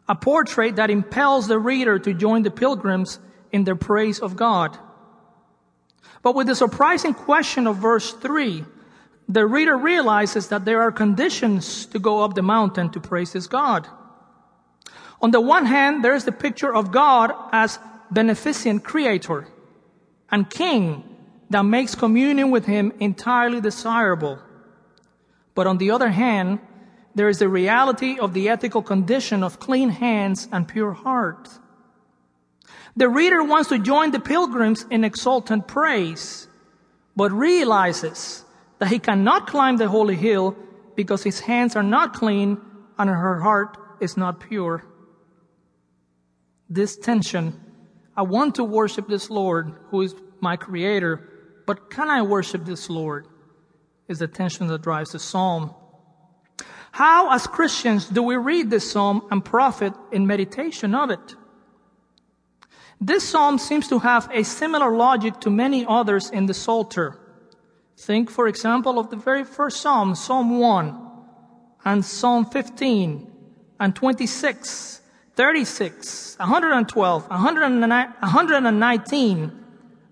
a 0.10 0.16
portrait 0.16 0.78
that 0.78 0.90
impels 0.90 1.48
the 1.48 1.60
reader 1.60 2.00
to 2.00 2.14
join 2.14 2.42
the 2.42 2.52
pilgrims 2.52 3.20
in 3.52 3.64
their 3.64 3.76
praise 3.76 4.20
of 4.20 4.36
God. 4.36 4.78
But 6.24 6.36
with 6.36 6.48
the 6.48 6.56
surprising 6.56 7.14
question 7.14 7.68
of 7.68 7.78
verse 7.78 8.12
3, 8.14 8.66
the 9.30 9.46
reader 9.46 9.78
realizes 9.78 10.48
that 10.48 10.66
there 10.66 10.82
are 10.82 10.92
conditions 10.92 11.86
to 11.88 12.00
go 12.00 12.24
up 12.24 12.34
the 12.34 12.42
mountain 12.42 12.90
to 12.92 13.00
praise 13.00 13.34
his 13.34 13.48
God. 13.48 13.88
On 15.22 15.32
the 15.32 15.40
one 15.40 15.66
hand, 15.66 16.04
there 16.04 16.16
is 16.16 16.26
the 16.26 16.32
picture 16.32 16.74
of 16.74 16.92
God 16.92 17.32
as 17.52 17.80
beneficent 18.12 18.84
creator 18.84 19.48
and 20.32 20.50
king 20.50 21.04
that 21.50 21.64
makes 21.64 21.96
communion 21.96 22.52
with 22.52 22.66
him 22.66 22.92
entirely 23.00 23.62
desirable. 23.62 24.40
But 25.56 25.68
on 25.68 25.78
the 25.78 25.92
other 25.92 26.10
hand, 26.10 26.60
there 27.16 27.30
is 27.30 27.40
the 27.40 27.50
reality 27.50 28.18
of 28.20 28.34
the 28.34 28.50
ethical 28.50 28.82
condition 28.82 29.44
of 29.44 29.60
clean 29.60 29.90
hands 29.90 30.48
and 30.52 30.68
pure 30.68 30.94
heart. 30.94 31.50
The 32.96 33.10
reader 33.10 33.44
wants 33.44 33.70
to 33.70 33.80
join 33.80 34.12
the 34.12 34.20
pilgrims 34.20 34.86
in 34.90 35.04
exultant 35.04 35.68
praise, 35.68 36.48
but 37.16 37.32
realizes 37.32 38.44
that 38.80 38.90
he 38.90 39.00
cannot 39.00 39.48
climb 39.48 39.78
the 39.78 39.90
holy 39.90 40.16
hill 40.16 40.56
because 40.96 41.24
his 41.24 41.40
hands 41.40 41.76
are 41.76 41.84
not 41.84 42.14
clean 42.14 42.60
and 42.98 43.10
her 43.10 43.40
heart 43.42 43.78
is 44.00 44.18
not 44.18 44.40
pure. 44.40 44.84
This 46.70 46.98
tension, 46.98 47.60
I 48.16 48.24
want 48.24 48.56
to 48.56 48.64
worship 48.64 49.08
this 49.08 49.30
Lord 49.30 49.74
who 49.90 50.02
is 50.02 50.16
my 50.40 50.58
creator, 50.58 51.30
but 51.66 51.90
can 51.90 52.10
I 52.10 52.22
worship 52.22 52.66
this 52.66 52.90
Lord? 52.90 53.28
Is 54.08 54.20
the 54.20 54.28
tension 54.28 54.68
that 54.68 54.82
drives 54.82 55.12
the 55.12 55.20
psalm. 55.20 55.74
How, 56.92 57.34
as 57.34 57.48
Christians, 57.48 58.08
do 58.08 58.22
we 58.22 58.36
read 58.36 58.70
this 58.70 58.92
psalm 58.92 59.28
and 59.32 59.44
profit 59.44 59.94
in 60.12 60.28
meditation 60.28 60.94
of 60.94 61.10
it? 61.10 61.36
This 63.02 63.28
psalm 63.28 63.58
seems 63.58 63.88
to 63.90 63.98
have 64.00 64.30
a 64.32 64.44
similar 64.44 64.96
logic 64.96 65.40
to 65.42 65.50
many 65.50 65.86
others 65.88 66.30
in 66.30 66.46
the 66.46 66.54
Psalter. 66.54 67.20
Think, 67.98 68.30
for 68.30 68.48
example, 68.48 69.00
of 69.00 69.10
the 69.10 69.18
very 69.18 69.44
first 69.44 69.82
psalm, 69.82 70.16
Psalm 70.16 70.60
1, 70.60 70.96
and 71.84 72.06
Psalm 72.06 72.46
15, 72.46 73.30
and 73.80 73.96
26, 73.96 75.02
36, 75.36 76.38
112, 76.40 77.30
119, 77.30 79.52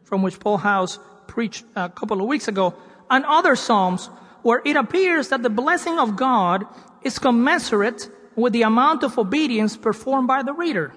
from 0.04 0.22
which 0.22 0.40
Paul 0.40 0.58
House 0.58 1.00
preached 1.28 1.64
a 1.76 1.90
couple 1.90 2.22
of 2.22 2.28
weeks 2.28 2.50
ago, 2.50 2.76
and 3.12 3.26
other 3.26 3.56
psalms 3.56 4.10
where 4.42 4.62
it 4.66 4.76
appears 4.76 5.30
that 5.30 5.44
the 5.44 5.50
blessing 5.50 6.00
of 6.00 6.16
God 6.16 6.66
is 7.04 7.20
commensurate 7.20 8.10
with 8.36 8.54
the 8.54 8.64
amount 8.64 9.04
of 9.04 9.20
obedience 9.20 9.78
performed 9.78 10.28
by 10.28 10.42
the 10.42 10.54
reader. 10.54 10.94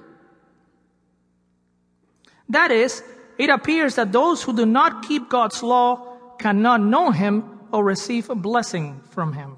That 2.48 2.70
is, 2.70 3.02
it 3.36 3.50
appears 3.50 3.96
that 3.96 4.12
those 4.12 4.42
who 4.42 4.54
do 4.54 4.64
not 4.64 5.06
keep 5.06 5.28
God's 5.28 5.62
law 5.62 6.36
cannot 6.38 6.80
know 6.80 7.10
Him 7.10 7.60
or 7.72 7.84
receive 7.84 8.30
a 8.30 8.34
blessing 8.34 9.00
from 9.10 9.32
Him. 9.32 9.56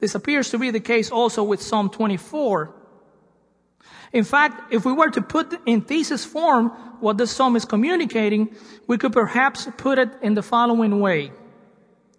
This 0.00 0.14
appears 0.14 0.50
to 0.50 0.58
be 0.58 0.70
the 0.70 0.80
case 0.80 1.10
also 1.10 1.42
with 1.42 1.62
Psalm 1.62 1.90
24. 1.90 2.74
In 4.12 4.24
fact, 4.24 4.72
if 4.72 4.84
we 4.84 4.92
were 4.92 5.10
to 5.10 5.20
put 5.20 5.54
in 5.66 5.82
thesis 5.82 6.24
form 6.24 6.70
what 7.00 7.18
this 7.18 7.30
psalm 7.30 7.56
is 7.56 7.64
communicating, 7.64 8.54
we 8.86 8.98
could 8.98 9.12
perhaps 9.12 9.68
put 9.76 9.98
it 9.98 10.10
in 10.22 10.34
the 10.34 10.42
following 10.42 11.00
way. 11.00 11.32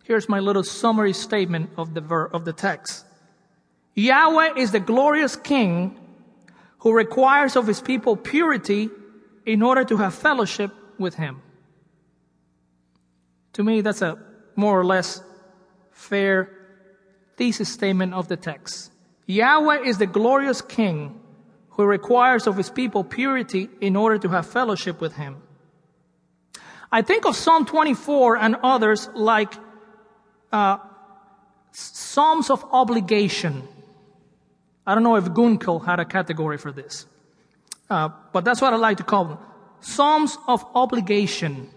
Here's 0.03 0.29
my 0.29 0.39
little 0.39 0.63
summary 0.63 1.13
statement 1.13 1.71
of 1.77 1.93
the 1.93 2.01
ver- 2.01 2.27
of 2.27 2.45
the 2.45 2.53
text. 2.53 3.05
Yahweh 3.95 4.55
is 4.55 4.71
the 4.71 4.79
glorious 4.79 5.35
king 5.35 5.99
who 6.79 6.93
requires 6.93 7.55
of 7.55 7.67
his 7.67 7.81
people 7.81 8.15
purity 8.15 8.89
in 9.45 9.61
order 9.61 9.83
to 9.83 9.97
have 9.97 10.13
fellowship 10.13 10.71
with 10.97 11.15
him. 11.15 11.41
To 13.53 13.63
me, 13.63 13.81
that's 13.81 14.01
a 14.01 14.17
more 14.55 14.79
or 14.79 14.85
less 14.85 15.21
fair 15.91 16.49
thesis 17.35 17.69
statement 17.69 18.13
of 18.13 18.27
the 18.27 18.37
text. 18.37 18.91
Yahweh 19.25 19.81
is 19.81 19.97
the 19.97 20.05
glorious 20.05 20.61
king 20.61 21.18
who 21.79 21.85
requires 21.85 22.45
of 22.45 22.57
his 22.57 22.69
people 22.69 23.05
purity 23.05 23.69
in 23.79 23.95
order 23.95 24.17
to 24.17 24.27
have 24.27 24.45
fellowship 24.45 24.99
with 24.99 25.13
him. 25.13 25.37
I 26.91 27.01
think 27.01 27.25
of 27.25 27.37
Psalm 27.37 27.65
24 27.65 28.35
and 28.35 28.57
others 28.61 29.07
like 29.15 29.53
uh, 30.51 30.79
Psalms 31.71 32.49
of 32.49 32.65
obligation. 32.73 33.65
I 34.85 34.93
don't 34.93 35.03
know 35.03 35.15
if 35.15 35.23
Gunkel 35.23 35.85
had 35.85 36.01
a 36.01 36.05
category 36.05 36.57
for 36.57 36.73
this, 36.73 37.05
uh, 37.89 38.09
but 38.33 38.43
that's 38.43 38.59
what 38.59 38.73
I 38.73 38.75
like 38.75 38.97
to 38.97 39.05
call 39.05 39.23
them. 39.23 39.37
Psalms 39.79 40.37
of 40.49 40.65
obligation, 40.75 41.69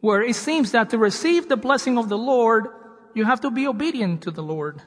where 0.00 0.20
it 0.20 0.34
seems 0.34 0.72
that 0.72 0.90
to 0.90 0.98
receive 0.98 1.48
the 1.48 1.56
blessing 1.56 1.96
of 1.96 2.08
the 2.08 2.18
Lord, 2.18 2.66
you 3.14 3.24
have 3.24 3.40
to 3.42 3.52
be 3.52 3.68
obedient 3.68 4.22
to 4.22 4.32
the 4.32 4.42
Lord. 4.42 4.82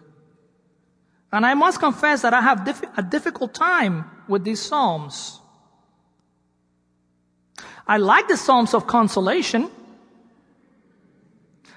And 1.36 1.46
I 1.46 1.54
must 1.54 1.82
confess 1.82 2.22
that 2.22 2.34
I 2.34 2.40
have 2.40 2.66
a 2.96 3.04
difficult 3.04 3.54
time 3.54 4.10
with 4.32 4.46
these 4.46 4.62
Psalms. 4.62 5.42
I 7.86 7.98
like 7.98 8.30
the 8.30 8.38
Psalms 8.38 8.74
of 8.74 8.88
consolation 8.88 9.70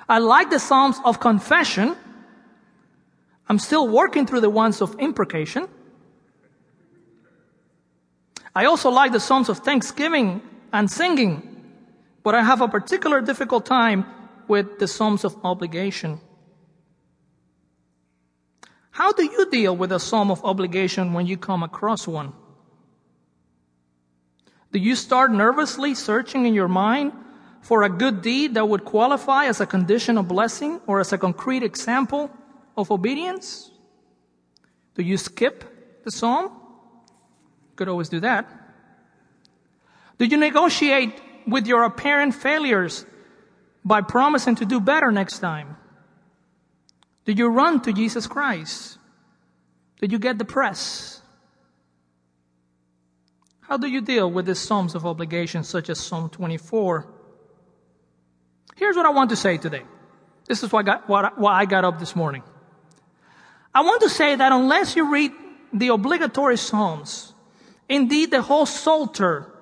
I 0.08 0.18
like 0.18 0.48
the 0.48 0.58
Psalms 0.58 0.96
of 1.04 1.20
confession. 1.20 1.94
I'm 3.48 3.58
still 3.58 3.86
working 3.86 4.26
through 4.26 4.40
the 4.40 4.50
ones 4.50 4.80
of 4.80 4.98
imprecation. 4.98 5.68
I 8.54 8.64
also 8.64 8.90
like 8.90 9.12
the 9.12 9.20
Psalms 9.20 9.50
of 9.50 9.58
thanksgiving 9.58 10.40
and 10.72 10.90
singing, 10.90 11.42
but 12.22 12.34
I 12.34 12.42
have 12.42 12.62
a 12.62 12.68
particular 12.68 13.20
difficult 13.20 13.66
time 13.66 14.06
with 14.48 14.78
the 14.78 14.88
Psalms 14.88 15.24
of 15.24 15.36
obligation. 15.44 16.20
How 18.98 19.12
do 19.12 19.22
you 19.22 19.48
deal 19.48 19.76
with 19.76 19.92
a 19.92 20.00
psalm 20.00 20.28
of 20.28 20.44
obligation 20.44 21.12
when 21.12 21.24
you 21.24 21.36
come 21.36 21.62
across 21.62 22.08
one? 22.08 22.32
Do 24.72 24.80
you 24.80 24.96
start 24.96 25.30
nervously 25.30 25.94
searching 25.94 26.46
in 26.46 26.52
your 26.52 26.66
mind 26.66 27.12
for 27.62 27.84
a 27.84 27.88
good 27.88 28.22
deed 28.22 28.54
that 28.54 28.68
would 28.68 28.84
qualify 28.84 29.44
as 29.44 29.60
a 29.60 29.66
condition 29.66 30.18
of 30.18 30.26
blessing 30.26 30.80
or 30.88 30.98
as 30.98 31.12
a 31.12 31.18
concrete 31.18 31.62
example 31.62 32.28
of 32.76 32.90
obedience? 32.90 33.70
Do 34.96 35.04
you 35.04 35.16
skip 35.16 36.02
the 36.02 36.10
psalm? 36.10 36.50
Could 37.76 37.88
always 37.88 38.08
do 38.08 38.18
that. 38.18 38.50
Do 40.18 40.24
you 40.24 40.36
negotiate 40.36 41.14
with 41.46 41.68
your 41.68 41.84
apparent 41.84 42.34
failures 42.34 43.06
by 43.84 44.00
promising 44.00 44.56
to 44.56 44.64
do 44.64 44.80
better 44.80 45.12
next 45.12 45.38
time? 45.38 45.76
Do 47.28 47.34
you 47.34 47.48
run 47.48 47.82
to 47.82 47.92
Jesus 47.92 48.26
Christ? 48.26 48.96
Did 50.00 50.12
you 50.12 50.18
get 50.18 50.38
the 50.38 50.46
press? 50.46 51.20
How 53.60 53.76
do 53.76 53.86
you 53.86 54.00
deal 54.00 54.30
with 54.30 54.46
the 54.46 54.54
Psalms 54.54 54.94
of 54.94 55.04
obligation, 55.04 55.62
such 55.62 55.90
as 55.90 56.00
Psalm 56.00 56.30
24? 56.30 57.06
Here's 58.76 58.96
what 58.96 59.04
I 59.04 59.10
want 59.10 59.28
to 59.28 59.36
say 59.36 59.58
today. 59.58 59.82
This 60.46 60.62
is 60.62 60.72
why 60.72 60.80
I 60.80 60.82
got, 60.84 61.06
why 61.06 61.52
I 61.52 61.66
got 61.66 61.84
up 61.84 61.98
this 61.98 62.16
morning. 62.16 62.42
I 63.74 63.82
want 63.82 64.00
to 64.00 64.08
say 64.08 64.34
that 64.34 64.50
unless 64.50 64.96
you 64.96 65.12
read 65.12 65.32
the 65.70 65.88
obligatory 65.88 66.56
Psalms, 66.56 67.34
indeed 67.90 68.30
the 68.30 68.40
whole 68.40 68.64
Psalter 68.64 69.52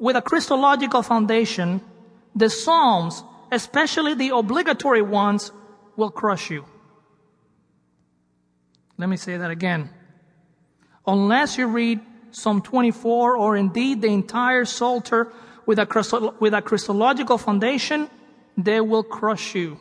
with 0.00 0.16
a 0.16 0.22
Christological 0.22 1.02
foundation, 1.02 1.82
the 2.34 2.50
Psalms, 2.50 3.22
especially 3.52 4.14
the 4.14 4.30
obligatory 4.30 5.02
ones, 5.02 5.52
will 5.94 6.10
crush 6.10 6.50
you. 6.50 6.64
Let 8.98 9.08
me 9.08 9.16
say 9.16 9.36
that 9.36 9.50
again. 9.50 9.90
Unless 11.06 11.58
you 11.58 11.66
read 11.66 12.00
Psalm 12.30 12.62
24 12.62 13.36
or 13.36 13.56
indeed 13.56 14.02
the 14.02 14.08
entire 14.08 14.64
Psalter 14.64 15.32
with 15.66 15.78
a, 15.78 16.34
with 16.40 16.54
a 16.54 16.62
Christological 16.62 17.38
foundation, 17.38 18.08
they 18.56 18.80
will 18.80 19.02
crush 19.02 19.54
you. 19.54 19.78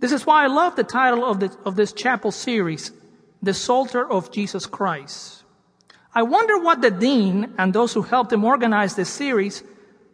This 0.00 0.12
is 0.12 0.26
why 0.26 0.44
I 0.44 0.48
love 0.48 0.76
the 0.76 0.84
title 0.84 1.24
of, 1.24 1.40
the, 1.40 1.56
of 1.64 1.76
this 1.76 1.92
chapel 1.92 2.30
series, 2.32 2.92
The 3.42 3.54
Psalter 3.54 4.08
of 4.08 4.32
Jesus 4.32 4.66
Christ. 4.66 5.42
I 6.14 6.22
wonder 6.22 6.58
what 6.58 6.80
the 6.80 6.90
dean 6.90 7.54
and 7.58 7.72
those 7.72 7.92
who 7.92 8.02
helped 8.02 8.32
him 8.32 8.44
organize 8.44 8.94
this 8.94 9.08
series 9.08 9.62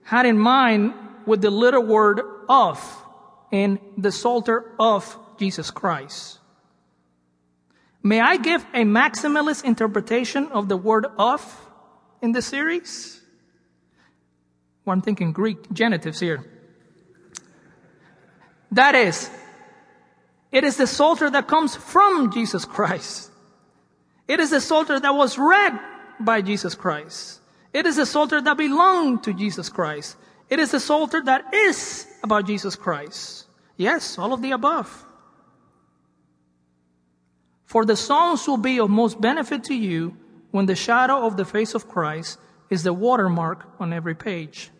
had 0.02 0.26
in 0.26 0.38
mind 0.38 0.94
with 1.26 1.40
the 1.42 1.50
little 1.50 1.82
word 1.82 2.20
of 2.48 2.80
in 3.50 3.78
the 3.96 4.12
Psalter 4.12 4.72
of 4.78 5.18
Jesus 5.38 5.70
Christ. 5.70 6.39
May 8.02 8.20
I 8.20 8.36
give 8.36 8.64
a 8.72 8.84
maximalist 8.84 9.64
interpretation 9.64 10.46
of 10.48 10.68
the 10.68 10.76
word 10.76 11.06
of 11.18 11.44
in 12.22 12.32
the 12.32 12.42
series? 12.42 13.20
Well, 14.84 14.94
I'm 14.94 15.02
thinking 15.02 15.32
Greek 15.32 15.70
genitives 15.72 16.20
here. 16.20 16.44
That 18.72 18.94
is, 18.94 19.30
it 20.52 20.64
is 20.64 20.76
the 20.76 20.86
Psalter 20.86 21.28
that 21.30 21.46
comes 21.48 21.76
from 21.76 22.32
Jesus 22.32 22.64
Christ. 22.64 23.30
It 24.26 24.40
is 24.40 24.50
the 24.50 24.60
Psalter 24.60 24.98
that 24.98 25.14
was 25.14 25.38
read 25.38 25.78
by 26.20 26.40
Jesus 26.40 26.74
Christ. 26.74 27.40
It 27.72 27.84
is 27.84 27.96
the 27.96 28.06
Psalter 28.06 28.40
that 28.40 28.56
belonged 28.56 29.24
to 29.24 29.34
Jesus 29.34 29.68
Christ. 29.68 30.16
It 30.48 30.58
is 30.58 30.70
the 30.70 30.80
Psalter 30.80 31.22
that 31.24 31.52
is 31.52 32.06
about 32.22 32.46
Jesus 32.46 32.76
Christ. 32.76 33.46
Yes, 33.76 34.18
all 34.18 34.32
of 34.32 34.42
the 34.42 34.52
above. 34.52 35.04
For 37.70 37.84
the 37.84 37.94
Psalms 37.94 38.48
will 38.48 38.56
be 38.56 38.80
of 38.80 38.90
most 38.90 39.20
benefit 39.20 39.62
to 39.70 39.74
you 39.74 40.16
when 40.50 40.66
the 40.66 40.74
shadow 40.74 41.24
of 41.24 41.36
the 41.36 41.44
face 41.44 41.72
of 41.72 41.86
Christ 41.86 42.36
is 42.68 42.82
the 42.82 42.92
watermark 42.92 43.64
on 43.78 43.92
every 43.92 44.16
page. 44.16 44.72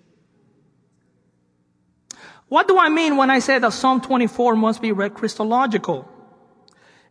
What 2.49 2.67
do 2.67 2.77
I 2.81 2.89
mean 2.89 3.17
when 3.17 3.31
I 3.31 3.39
say 3.39 3.61
that 3.61 3.73
Psalm 3.75 4.01
24 4.01 4.57
must 4.57 4.83
be 4.83 4.91
read 4.91 5.15
Christological? 5.15 6.09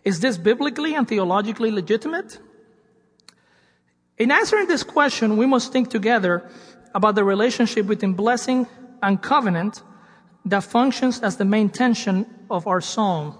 Is 0.03 0.19
this 0.19 0.37
biblically 0.37 0.95
and 0.95 1.07
theologically 1.07 1.71
legitimate? 1.71 2.39
In 4.17 4.31
answering 4.31 4.67
this 4.67 4.83
question, 4.83 5.37
we 5.37 5.45
must 5.45 5.71
think 5.71 5.89
together 5.89 6.51
about 6.93 7.15
the 7.15 7.23
relationship 7.23 7.87
between 7.87 8.15
blessing 8.15 8.67
and 9.01 9.21
covenant 9.21 9.81
that 10.43 10.65
functions 10.65 11.21
as 11.21 11.37
the 11.37 11.45
main 11.45 11.69
tension 11.69 12.25
of 12.51 12.67
our 12.67 12.81
psalm. 12.81 13.39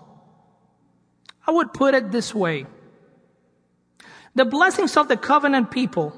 I 1.49 1.51
would 1.51 1.73
put 1.73 1.95
it 1.95 2.11
this 2.11 2.35
way. 2.35 2.67
The 4.35 4.45
blessings 4.45 4.95
of 4.95 5.07
the 5.07 5.17
covenant 5.17 5.71
people, 5.71 6.13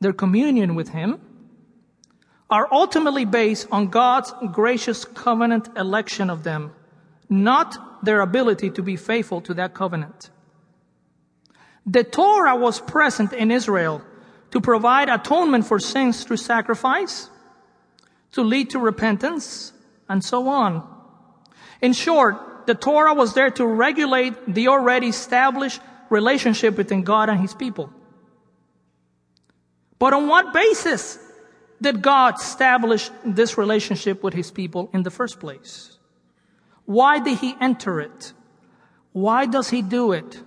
their 0.00 0.12
communion 0.12 0.74
with 0.74 0.90
Him, 0.90 1.18
are 2.50 2.68
ultimately 2.70 3.24
based 3.24 3.66
on 3.72 3.88
God's 3.88 4.34
gracious 4.52 5.06
covenant 5.06 5.70
election 5.74 6.28
of 6.28 6.42
them, 6.42 6.74
not 7.30 8.04
their 8.04 8.20
ability 8.20 8.68
to 8.72 8.82
be 8.82 8.96
faithful 8.96 9.40
to 9.40 9.54
that 9.54 9.72
covenant. 9.72 10.28
The 11.86 12.04
Torah 12.04 12.56
was 12.56 12.78
present 12.78 13.32
in 13.32 13.50
Israel 13.50 14.02
to 14.50 14.60
provide 14.60 15.08
atonement 15.08 15.66
for 15.66 15.78
sins 15.78 16.24
through 16.24 16.36
sacrifice, 16.36 17.30
to 18.32 18.42
lead 18.42 18.68
to 18.68 18.78
repentance, 18.78 19.72
and 20.10 20.22
so 20.22 20.46
on. 20.46 20.86
In 21.80 21.94
short, 21.94 22.36
the 22.66 22.74
Torah 22.74 23.14
was 23.14 23.34
there 23.34 23.50
to 23.52 23.66
regulate 23.66 24.34
the 24.46 24.68
already 24.68 25.08
established 25.08 25.80
relationship 26.10 26.76
between 26.76 27.02
God 27.02 27.28
and 27.28 27.40
his 27.40 27.54
people. 27.54 27.92
But 29.98 30.12
on 30.12 30.28
what 30.28 30.52
basis 30.52 31.18
did 31.80 32.02
God 32.02 32.36
establish 32.36 33.10
this 33.24 33.58
relationship 33.58 34.22
with 34.22 34.34
his 34.34 34.50
people 34.50 34.90
in 34.92 35.02
the 35.02 35.10
first 35.10 35.40
place? 35.40 35.98
Why 36.84 37.18
did 37.18 37.38
he 37.38 37.54
enter 37.60 38.00
it? 38.00 38.32
Why 39.12 39.46
does 39.46 39.70
he 39.70 39.82
do 39.82 40.12
it? 40.12 40.42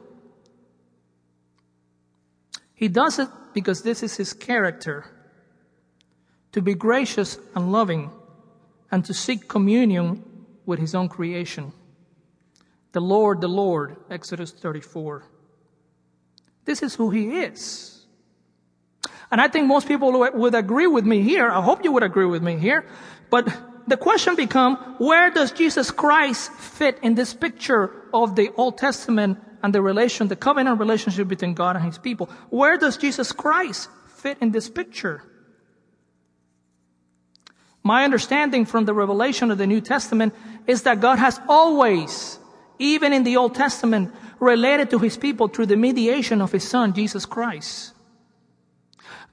He 2.73 2.87
does 2.87 3.19
it 3.19 3.27
because 3.53 3.81
this 3.81 4.03
is 4.03 4.15
his 4.15 4.33
character 4.33 5.05
to 6.51 6.61
be 6.61 6.73
gracious 6.73 7.37
and 7.55 7.71
loving 7.71 8.11
and 8.91 9.03
to 9.05 9.13
seek 9.13 9.47
communion 9.47 10.23
with 10.65 10.79
his 10.79 10.95
own 10.95 11.09
creation. 11.09 11.73
The 12.91 13.01
Lord, 13.01 13.41
the 13.41 13.47
Lord, 13.47 13.97
Exodus 14.09 14.51
34. 14.51 15.23
This 16.65 16.81
is 16.81 16.95
who 16.95 17.09
he 17.09 17.39
is. 17.39 18.05
And 19.31 19.39
I 19.39 19.47
think 19.47 19.67
most 19.67 19.87
people 19.87 20.11
would 20.11 20.55
agree 20.55 20.87
with 20.87 21.05
me 21.05 21.21
here. 21.21 21.49
I 21.49 21.61
hope 21.61 21.83
you 21.83 21.91
would 21.91 22.03
agree 22.03 22.25
with 22.25 22.41
me 22.41 22.57
here. 22.57 22.85
But 23.29 23.47
the 23.87 23.97
question 23.97 24.35
becomes, 24.35 24.79
where 24.97 25.29
does 25.29 25.51
Jesus 25.51 25.91
Christ 25.91 26.51
fit 26.53 26.97
in 27.03 27.13
this 27.13 27.33
picture 27.33 27.91
of 28.11 28.35
the 28.35 28.49
Old 28.57 28.77
Testament 28.79 29.37
and 29.61 29.73
the 29.73 29.81
relation, 29.81 30.27
the 30.27 30.35
covenant 30.35 30.79
relationship 30.79 31.27
between 31.27 31.53
God 31.53 31.75
and 31.75 31.85
his 31.85 31.99
people? 31.99 32.27
Where 32.49 32.77
does 32.77 32.97
Jesus 32.97 33.31
Christ 33.31 33.89
fit 34.07 34.39
in 34.41 34.51
this 34.51 34.67
picture? 34.67 35.23
My 37.83 38.03
understanding 38.03 38.65
from 38.65 38.85
the 38.85 38.93
revelation 38.93 39.51
of 39.51 39.57
the 39.57 39.67
New 39.67 39.81
Testament 39.81 40.33
is 40.65 40.83
that 40.83 40.99
God 40.99 41.19
has 41.19 41.39
always, 41.47 42.38
even 42.79 43.13
in 43.13 43.23
the 43.23 43.37
Old 43.37 43.53
Testament, 43.53 44.13
related 44.39 44.89
to 44.89 44.99
his 44.99 45.17
people 45.17 45.47
through 45.47 45.67
the 45.67 45.75
mediation 45.75 46.41
of 46.41 46.51
his 46.51 46.67
son, 46.67 46.93
Jesus 46.93 47.25
Christ. 47.25 47.93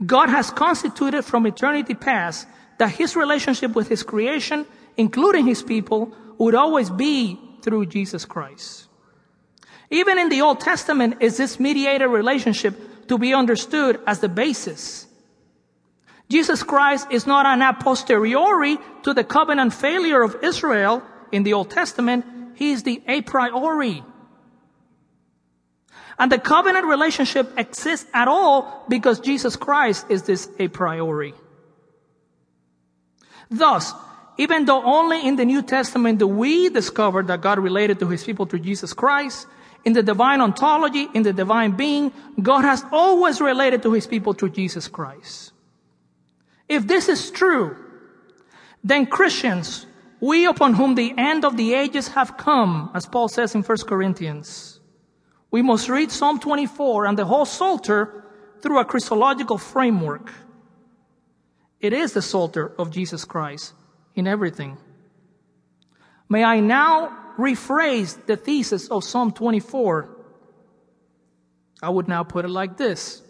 God 0.05 0.29
has 0.29 0.51
constituted 0.51 1.25
from 1.25 1.47
eternity 1.47 1.95
past 1.95 2.47
that 2.79 2.91
his 2.91 3.17
relationship 3.17 3.75
with 3.75 3.89
his 3.89 4.03
creation, 4.03 4.67
including 4.97 5.47
his 5.47 5.63
people, 5.63 6.13
would 6.39 6.55
always 6.55 6.91
be 6.91 7.41
through 7.63 7.87
Jesus 7.87 8.25
Christ. 8.25 8.89
Even 9.91 10.19
in 10.19 10.29
the 10.29 10.43
Old 10.43 10.61
Testament 10.61 11.19
is 11.21 11.37
this 11.37 11.59
mediator 11.61 12.09
relationship 12.09 13.09
to 13.09 13.17
be 13.17 13.33
understood 13.33 14.01
as 14.07 14.21
the 14.21 14.29
basis. 14.29 15.07
Jesus 16.29 16.63
Christ 16.63 17.07
is 17.11 17.27
not 17.27 17.47
an 17.47 17.63
a 17.63 17.73
posteriori 17.73 18.79
to 19.05 19.15
the 19.15 19.23
covenant 19.23 19.73
failure 19.73 20.23
of 20.23 20.37
Israel 20.43 21.03
in 21.31 21.45
the 21.45 21.53
Old 21.53 21.71
Testament. 21.71 22.25
He 22.57 22.73
is 22.73 22.83
the 22.83 23.03
a 23.07 23.21
priori. 23.21 24.03
And 26.19 26.33
the 26.33 26.39
covenant 26.39 26.87
relationship 26.87 27.53
exists 27.59 28.09
at 28.15 28.27
all 28.27 28.85
because 28.89 29.21
Jesus 29.21 29.55
Christ 29.55 30.07
is 30.09 30.23
this 30.23 30.49
a 30.59 30.69
priori. 30.69 31.35
Thus, 33.51 33.93
even 34.39 34.65
though 34.65 34.83
only 34.83 35.27
in 35.27 35.37
the 35.37 35.45
New 35.45 35.63
Testament 35.63 36.19
do 36.19 36.27
we 36.27 36.69
discover 36.71 37.23
that 37.23 37.43
God 37.43 37.59
related 37.59 38.01
to 38.01 38.09
his 38.09 38.25
people 38.25 38.47
through 38.47 38.61
Jesus 38.61 38.93
Christ, 38.93 39.47
in 39.85 39.93
the 39.93 40.03
divine 40.03 40.41
ontology, 40.41 41.09
in 41.15 41.23
the 41.23 41.33
divine 41.33 41.73
being, 41.77 42.13
God 42.43 42.63
has 42.63 42.85
always 42.91 43.41
related 43.41 43.83
to 43.83 43.93
his 43.93 44.07
people 44.07 44.33
through 44.33 44.51
Jesus 44.51 44.89
Christ. 44.89 45.53
If 46.69 46.87
this 46.87 47.09
is 47.09 47.31
true, 47.31 47.77
then 48.83 49.07
Christians, 49.07 49.86
we 50.21 50.47
upon 50.47 50.75
whom 50.75 50.95
the 50.95 51.15
end 51.17 51.45
of 51.45 51.57
the 51.57 51.75
ages 51.75 52.09
have 52.09 52.37
come, 52.37 52.91
as 52.95 53.07
Paul 53.07 53.29
says 53.29 53.55
in 53.55 53.63
1 53.63 53.79
Corinthians, 53.87 54.81
we 55.51 55.63
must 55.63 55.89
read 55.89 56.11
Psalm 56.11 56.41
24 56.41 57.07
and 57.07 57.19
the 57.19 57.25
whole 57.25 57.45
Psalter 57.45 58.25
through 58.61 58.79
a 58.79 58.85
Christological 58.85 59.59
framework. 59.59 60.33
It 61.81 61.93
is 61.93 62.13
the 62.13 62.23
Psalter 62.23 62.73
of 62.79 62.91
Jesus 62.91 63.25
Christ 63.25 63.75
in 64.15 64.27
everything. 64.27 64.79
May 66.29 66.43
I 66.43 66.61
now 66.61 67.17
rephrase 67.39 68.25
the 68.27 68.37
thesis 68.37 68.89
of 68.89 69.05
Psalm 69.05 69.33
24. 69.33 70.09
I 71.83 71.91
would 71.91 72.09
now 72.09 72.25
put 72.25 72.45
it 72.45 72.49
like 72.49 72.77
this. 72.77 73.23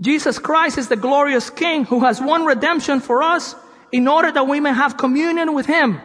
Jesus 0.00 0.38
Christ 0.38 0.78
is 0.78 0.88
the 0.88 0.96
glorious 0.96 1.50
King 1.50 1.84
who 1.84 2.00
has 2.00 2.20
won 2.20 2.46
redemption 2.46 3.00
for 3.00 3.22
us 3.22 3.54
in 3.92 4.08
order 4.08 4.30
that 4.32 4.46
we 4.46 4.60
may 4.60 4.72
have 4.72 4.96
communion 4.96 5.54
with 5.54 5.66
Him. 5.66 6.00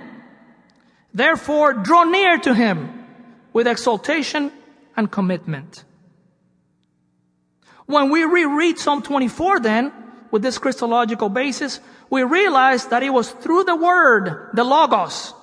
Therefore, 1.13 1.73
draw 1.73 2.03
near 2.03 2.37
to 2.39 2.53
Him 2.53 3.05
with 3.53 3.67
exaltation 3.67 4.51
and 4.97 5.11
commitment. 5.11 5.83
When 7.85 8.09
we 8.09 8.23
reread 8.23 8.79
Psalm 8.79 9.01
24 9.01 9.59
then, 9.59 9.91
with 10.31 10.41
this 10.41 10.57
Christological 10.57 11.29
basis, 11.29 11.79
we 12.09 12.23
realize 12.23 12.87
that 12.87 13.03
it 13.03 13.11
was 13.11 13.29
through 13.29 13.63
the 13.63 13.75
Word, 13.75 14.49
the 14.53 14.63
Logos, 14.63 15.33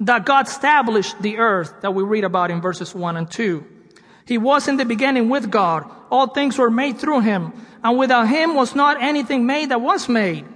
that 0.00 0.24
God 0.24 0.48
established 0.48 1.20
the 1.22 1.38
earth 1.38 1.82
that 1.82 1.94
we 1.94 2.02
read 2.02 2.24
about 2.24 2.50
in 2.50 2.60
verses 2.60 2.94
1 2.94 3.16
and 3.16 3.30
2. 3.30 3.64
He 4.26 4.38
was 4.38 4.66
in 4.66 4.76
the 4.76 4.84
beginning 4.84 5.28
with 5.28 5.50
God. 5.50 5.88
All 6.10 6.28
things 6.28 6.58
were 6.58 6.70
made 6.70 6.98
through 6.98 7.20
Him. 7.20 7.52
And 7.82 7.98
without 7.98 8.28
Him 8.28 8.54
was 8.54 8.74
not 8.74 9.00
anything 9.02 9.46
made 9.46 9.68
that 9.68 9.80
was 9.80 10.08
made. 10.08 10.46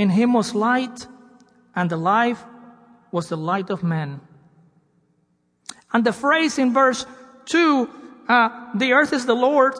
In 0.00 0.08
Him 0.08 0.32
was 0.32 0.54
light, 0.54 1.06
and 1.76 1.90
the 1.90 1.98
life 1.98 2.42
was 3.12 3.28
the 3.28 3.36
light 3.36 3.68
of 3.68 3.82
men. 3.82 4.20
And 5.92 6.06
the 6.06 6.12
phrase 6.12 6.58
in 6.58 6.72
verse 6.72 7.04
Two, 7.44 7.90
uh, 8.26 8.48
the 8.74 8.92
earth 8.92 9.12
is 9.12 9.26
the 9.26 9.34
Lord. 9.34 9.74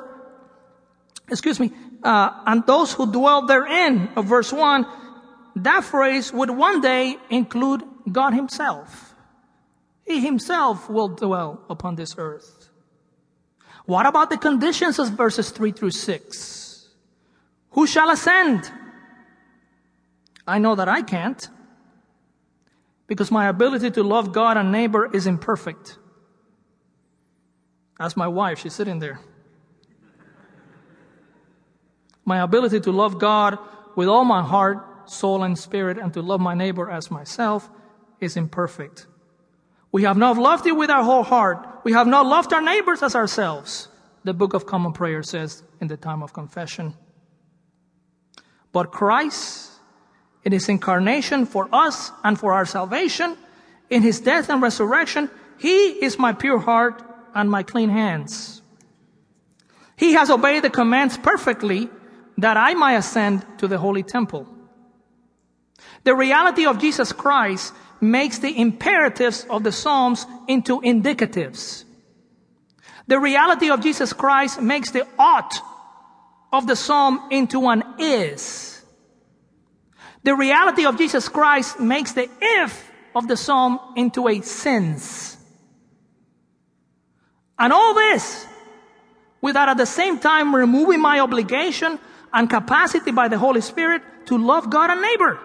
Excuse 1.31 1.59
me. 1.59 1.73
Uh, 2.03 2.43
and 2.45 2.67
those 2.67 2.93
who 2.93 3.11
dwell 3.11 3.47
therein, 3.47 4.11
of 4.17 4.27
verse 4.27 4.53
one, 4.53 4.85
that 5.57 5.85
phrase 5.85 6.33
would 6.33 6.51
one 6.51 6.83
day 6.83 7.17
include 7.31 7.83
God 8.11 8.35
Himself. 8.35 9.15
He 10.05 10.21
Himself 10.21 10.91
will 10.91 11.09
dwell 11.09 11.65
upon 11.71 11.95
this 11.95 12.15
earth. 12.19 12.69
What 13.87 14.05
about 14.05 14.29
the 14.29 14.37
conditions 14.37 14.99
of 14.99 15.17
verses 15.17 15.49
three 15.51 15.73
through 15.73 15.93
six? 15.93 16.89
Who 17.71 17.87
shall 17.87 18.11
ascend? 18.11 18.71
I 20.51 20.59
know 20.59 20.75
that 20.75 20.89
I 20.89 21.03
can't 21.03 21.49
because 23.07 23.31
my 23.31 23.47
ability 23.47 23.93
to 23.93 24.03
love 24.03 24.33
God 24.33 24.57
and 24.57 24.73
neighbor 24.73 25.09
is 25.15 25.29
imperfect. 25.29 25.97
Ask 28.01 28.17
my 28.17 28.27
wife, 28.27 28.59
she's 28.59 28.75
sitting 28.75 28.99
there. 28.99 29.21
My 32.25 32.41
ability 32.41 32.81
to 32.81 32.91
love 32.91 33.21
God 33.21 33.59
with 33.95 34.09
all 34.09 34.25
my 34.25 34.43
heart, 34.43 35.09
soul, 35.09 35.45
and 35.45 35.57
spirit, 35.57 35.99
and 35.99 36.13
to 36.15 36.21
love 36.21 36.41
my 36.41 36.55
neighbor 36.55 36.91
as 36.91 37.13
myself 37.13 37.71
is 38.19 38.37
imperfect. 38.37 39.07
We 39.93 40.03
have 40.03 40.17
not 40.17 40.37
loved 40.37 40.67
you 40.67 40.75
with 40.75 40.91
our 40.91 41.05
whole 41.05 41.23
heart. 41.23 41.65
We 41.85 41.93
have 41.93 42.09
not 42.09 42.27
loved 42.27 42.53
our 42.53 42.63
neighbors 42.63 43.05
as 43.05 43.15
ourselves. 43.15 43.87
The 44.25 44.35
Book 44.35 44.55
of 44.55 44.67
Common 44.67 44.93
Prayer 44.95 45.23
says 45.23 45.63
in 45.81 45.87
the 45.87 45.97
time 45.97 46.25
of 46.25 46.33
confession. 46.33 46.95
But 48.73 48.91
Christ, 48.91 49.70
in 50.45 50.53
his 50.53 50.69
incarnation 50.69 51.47
for 51.47 51.69
us 51.73 52.11
and 52.25 52.39
for 52.39 52.53
our 52.53 52.67
salvation, 52.67 53.37
in 53.91 54.03
his 54.03 54.21
death 54.21 54.49
and 54.49 54.63
resurrection, 54.63 55.31
he 55.59 55.89
is 56.05 56.19
my 56.19 56.33
pure 56.33 56.59
heart 56.59 57.03
and 57.35 57.51
my 57.51 57.63
clean 57.63 57.91
hands. 57.91 58.63
He 59.97 60.15
has 60.15 60.31
obeyed 60.31 60.65
the 60.65 60.71
commands 60.71 61.19
perfectly 61.19 61.91
that 62.39 62.57
I 62.57 62.75
might 62.75 62.95
ascend 62.95 63.45
to 63.59 63.69
the 63.69 63.79
holy 63.79 64.03
temple. 64.03 64.47
The 66.05 66.15
reality 66.15 66.65
of 66.65 66.79
Jesus 66.79 67.13
Christ 67.13 67.75
makes 68.01 68.39
the 68.39 68.59
imperatives 68.59 69.45
of 69.51 69.63
the 69.63 69.73
Psalms 69.73 70.27
into 70.49 70.81
indicatives. 70.81 71.85
The 73.07 73.19
reality 73.19 73.71
of 73.71 73.83
Jesus 73.83 74.13
Christ 74.13 74.63
makes 74.63 74.91
the 74.93 75.07
ought 75.19 75.55
of 76.53 76.67
the 76.67 76.77
Psalm 76.77 77.21
into 77.31 77.69
an 77.69 77.83
is. 77.99 78.70
The 80.23 80.35
reality 80.35 80.85
of 80.85 80.99
Jesus 80.99 81.29
Christ 81.29 81.81
makes 81.81 82.13
the 82.13 82.29
if 82.41 82.91
of 83.15 83.27
the 83.27 83.37
Psalm 83.37 83.81
into 83.97 84.29
a 84.29 84.41
since. 84.43 85.37
And 87.59 87.73
all 87.73 87.95
this 87.95 88.47
without 89.41 89.69
at 89.69 89.77
the 89.77 89.87
same 89.87 90.19
time 90.19 90.55
removing 90.55 91.01
my 91.01 91.21
obligation 91.21 91.99
and 92.33 92.49
capacity 92.49 93.11
by 93.11 93.29
the 93.29 93.39
Holy 93.39 93.61
Spirit 93.61 94.03
to 94.27 94.39
love 94.39 94.71
God 94.71 94.91
and 94.91 95.03
neighbor. 95.03 95.41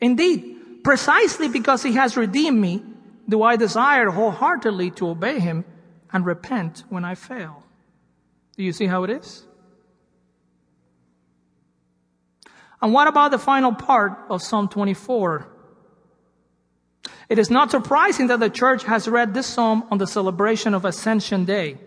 Indeed, 0.00 0.58
Precisely 0.88 1.48
because 1.48 1.82
he 1.82 1.92
has 1.92 2.16
redeemed 2.16 2.58
me, 2.58 2.82
do 3.28 3.42
I 3.42 3.56
desire 3.56 4.08
wholeheartedly 4.08 4.92
to 4.92 5.08
obey 5.08 5.38
him 5.38 5.66
and 6.12 6.24
repent 6.24 6.84
when 6.88 7.04
I 7.04 7.14
fail. 7.14 7.62
Do 8.56 8.62
you 8.62 8.72
see 8.72 8.86
how 8.86 9.04
it 9.04 9.10
is? 9.10 9.44
And 12.80 12.92
what 12.92 13.08
about 13.08 13.30
the 13.30 13.38
final 13.38 13.72
part 13.72 14.12
of 14.30 14.42
Psalm 14.42 14.68
24? 14.68 15.48
It 17.28 17.38
is 17.38 17.50
not 17.50 17.70
surprising 17.70 18.28
that 18.28 18.40
the 18.40 18.50
church 18.50 18.84
has 18.84 19.08
read 19.08 19.34
this 19.34 19.46
psalm 19.46 19.84
on 19.90 19.98
the 19.98 20.06
celebration 20.06 20.74
of 20.74 20.84
Ascension 20.84 21.44
Day. 21.44 21.78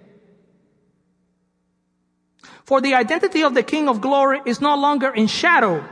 For 2.64 2.80
the 2.80 2.94
identity 2.94 3.44
of 3.44 3.54
the 3.54 3.64
King 3.64 3.90
of 3.90 4.02
glory 4.02 4.42
is 4.46 4.62
no 4.62 4.76
longer 4.76 5.10
in 5.10 5.28
shadow. 5.28 5.84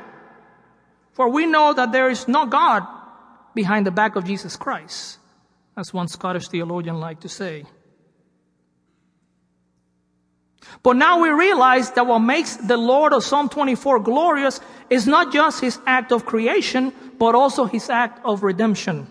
For 1.14 1.30
we 1.30 1.46
know 1.46 1.74
that 1.74 1.92
there 1.92 2.10
is 2.10 2.28
no 2.28 2.46
God 2.46 2.86
behind 3.56 3.86
the 3.86 3.92
back 3.92 4.16
of 4.16 4.24
Jesus 4.24 4.56
Christ, 4.56 5.18
as 5.76 5.94
one 5.94 6.08
Scottish 6.08 6.48
theologian 6.48 7.00
liked 7.00 7.22
to 7.24 7.30
say. 7.30 7.66
But 10.84 10.96
now 10.96 11.22
we 11.22 11.30
realize 11.30 11.92
that 11.92 12.06
what 12.08 12.20
makes 12.20 12.56
the 12.56 12.78
Lord 12.78 13.14
of 13.14 13.24
Psalm 13.24 13.50
24 13.50 14.00
glorious 14.00 14.60
is 14.90 15.08
not 15.08 15.34
just 15.34 15.62
his 15.62 15.80
act 15.86 16.12
of 16.12 16.26
creation, 16.26 16.94
but 17.18 17.36
also 17.36 17.66
his 17.66 17.90
act 17.90 18.24
of 18.26 18.44
redemption. 18.44 19.08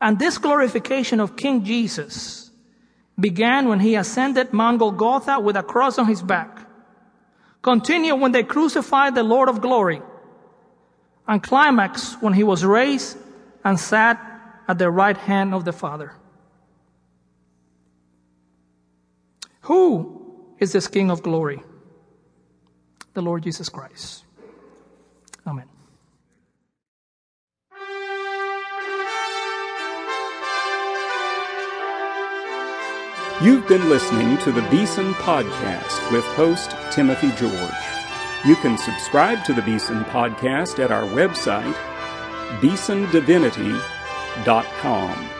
And 0.00 0.18
this 0.18 0.38
glorification 0.38 1.20
of 1.20 1.36
King 1.36 1.64
Jesus 1.64 2.50
began 3.18 3.68
when 3.68 3.80
he 3.80 3.96
ascended 3.96 4.52
Mount 4.52 4.78
Golgotha 4.78 5.40
with 5.40 5.56
a 5.56 5.62
cross 5.62 5.98
on 5.98 6.06
his 6.06 6.22
back, 6.22 6.58
continued 7.60 8.16
when 8.16 8.32
they 8.32 8.42
crucified 8.42 9.14
the 9.14 9.22
Lord 9.22 9.48
of 9.48 9.60
glory, 9.60 10.00
and 11.28 11.42
climaxed 11.42 12.22
when 12.22 12.32
he 12.32 12.42
was 12.42 12.64
raised 12.64 13.18
and 13.62 13.78
sat 13.78 14.18
at 14.66 14.78
the 14.78 14.90
right 14.90 15.16
hand 15.16 15.52
of 15.52 15.64
the 15.64 15.72
Father. 15.72 16.14
Who 19.70 20.18
is 20.58 20.72
this 20.72 20.88
King 20.88 21.12
of 21.12 21.22
glory? 21.22 21.62
The 23.14 23.22
Lord 23.22 23.44
Jesus 23.44 23.68
Christ. 23.68 24.24
Amen. 25.46 25.68
You've 33.40 33.68
been 33.68 33.88
listening 33.88 34.38
to 34.38 34.50
the 34.50 34.66
Beeson 34.72 35.14
Podcast 35.14 36.10
with 36.10 36.24
host 36.34 36.74
Timothy 36.90 37.30
George. 37.36 37.54
You 38.44 38.56
can 38.56 38.76
subscribe 38.76 39.44
to 39.44 39.52
the 39.52 39.62
Beeson 39.62 40.02
Podcast 40.06 40.82
at 40.82 40.90
our 40.90 41.04
website, 41.04 41.76
beesondivinity.com. 42.58 45.39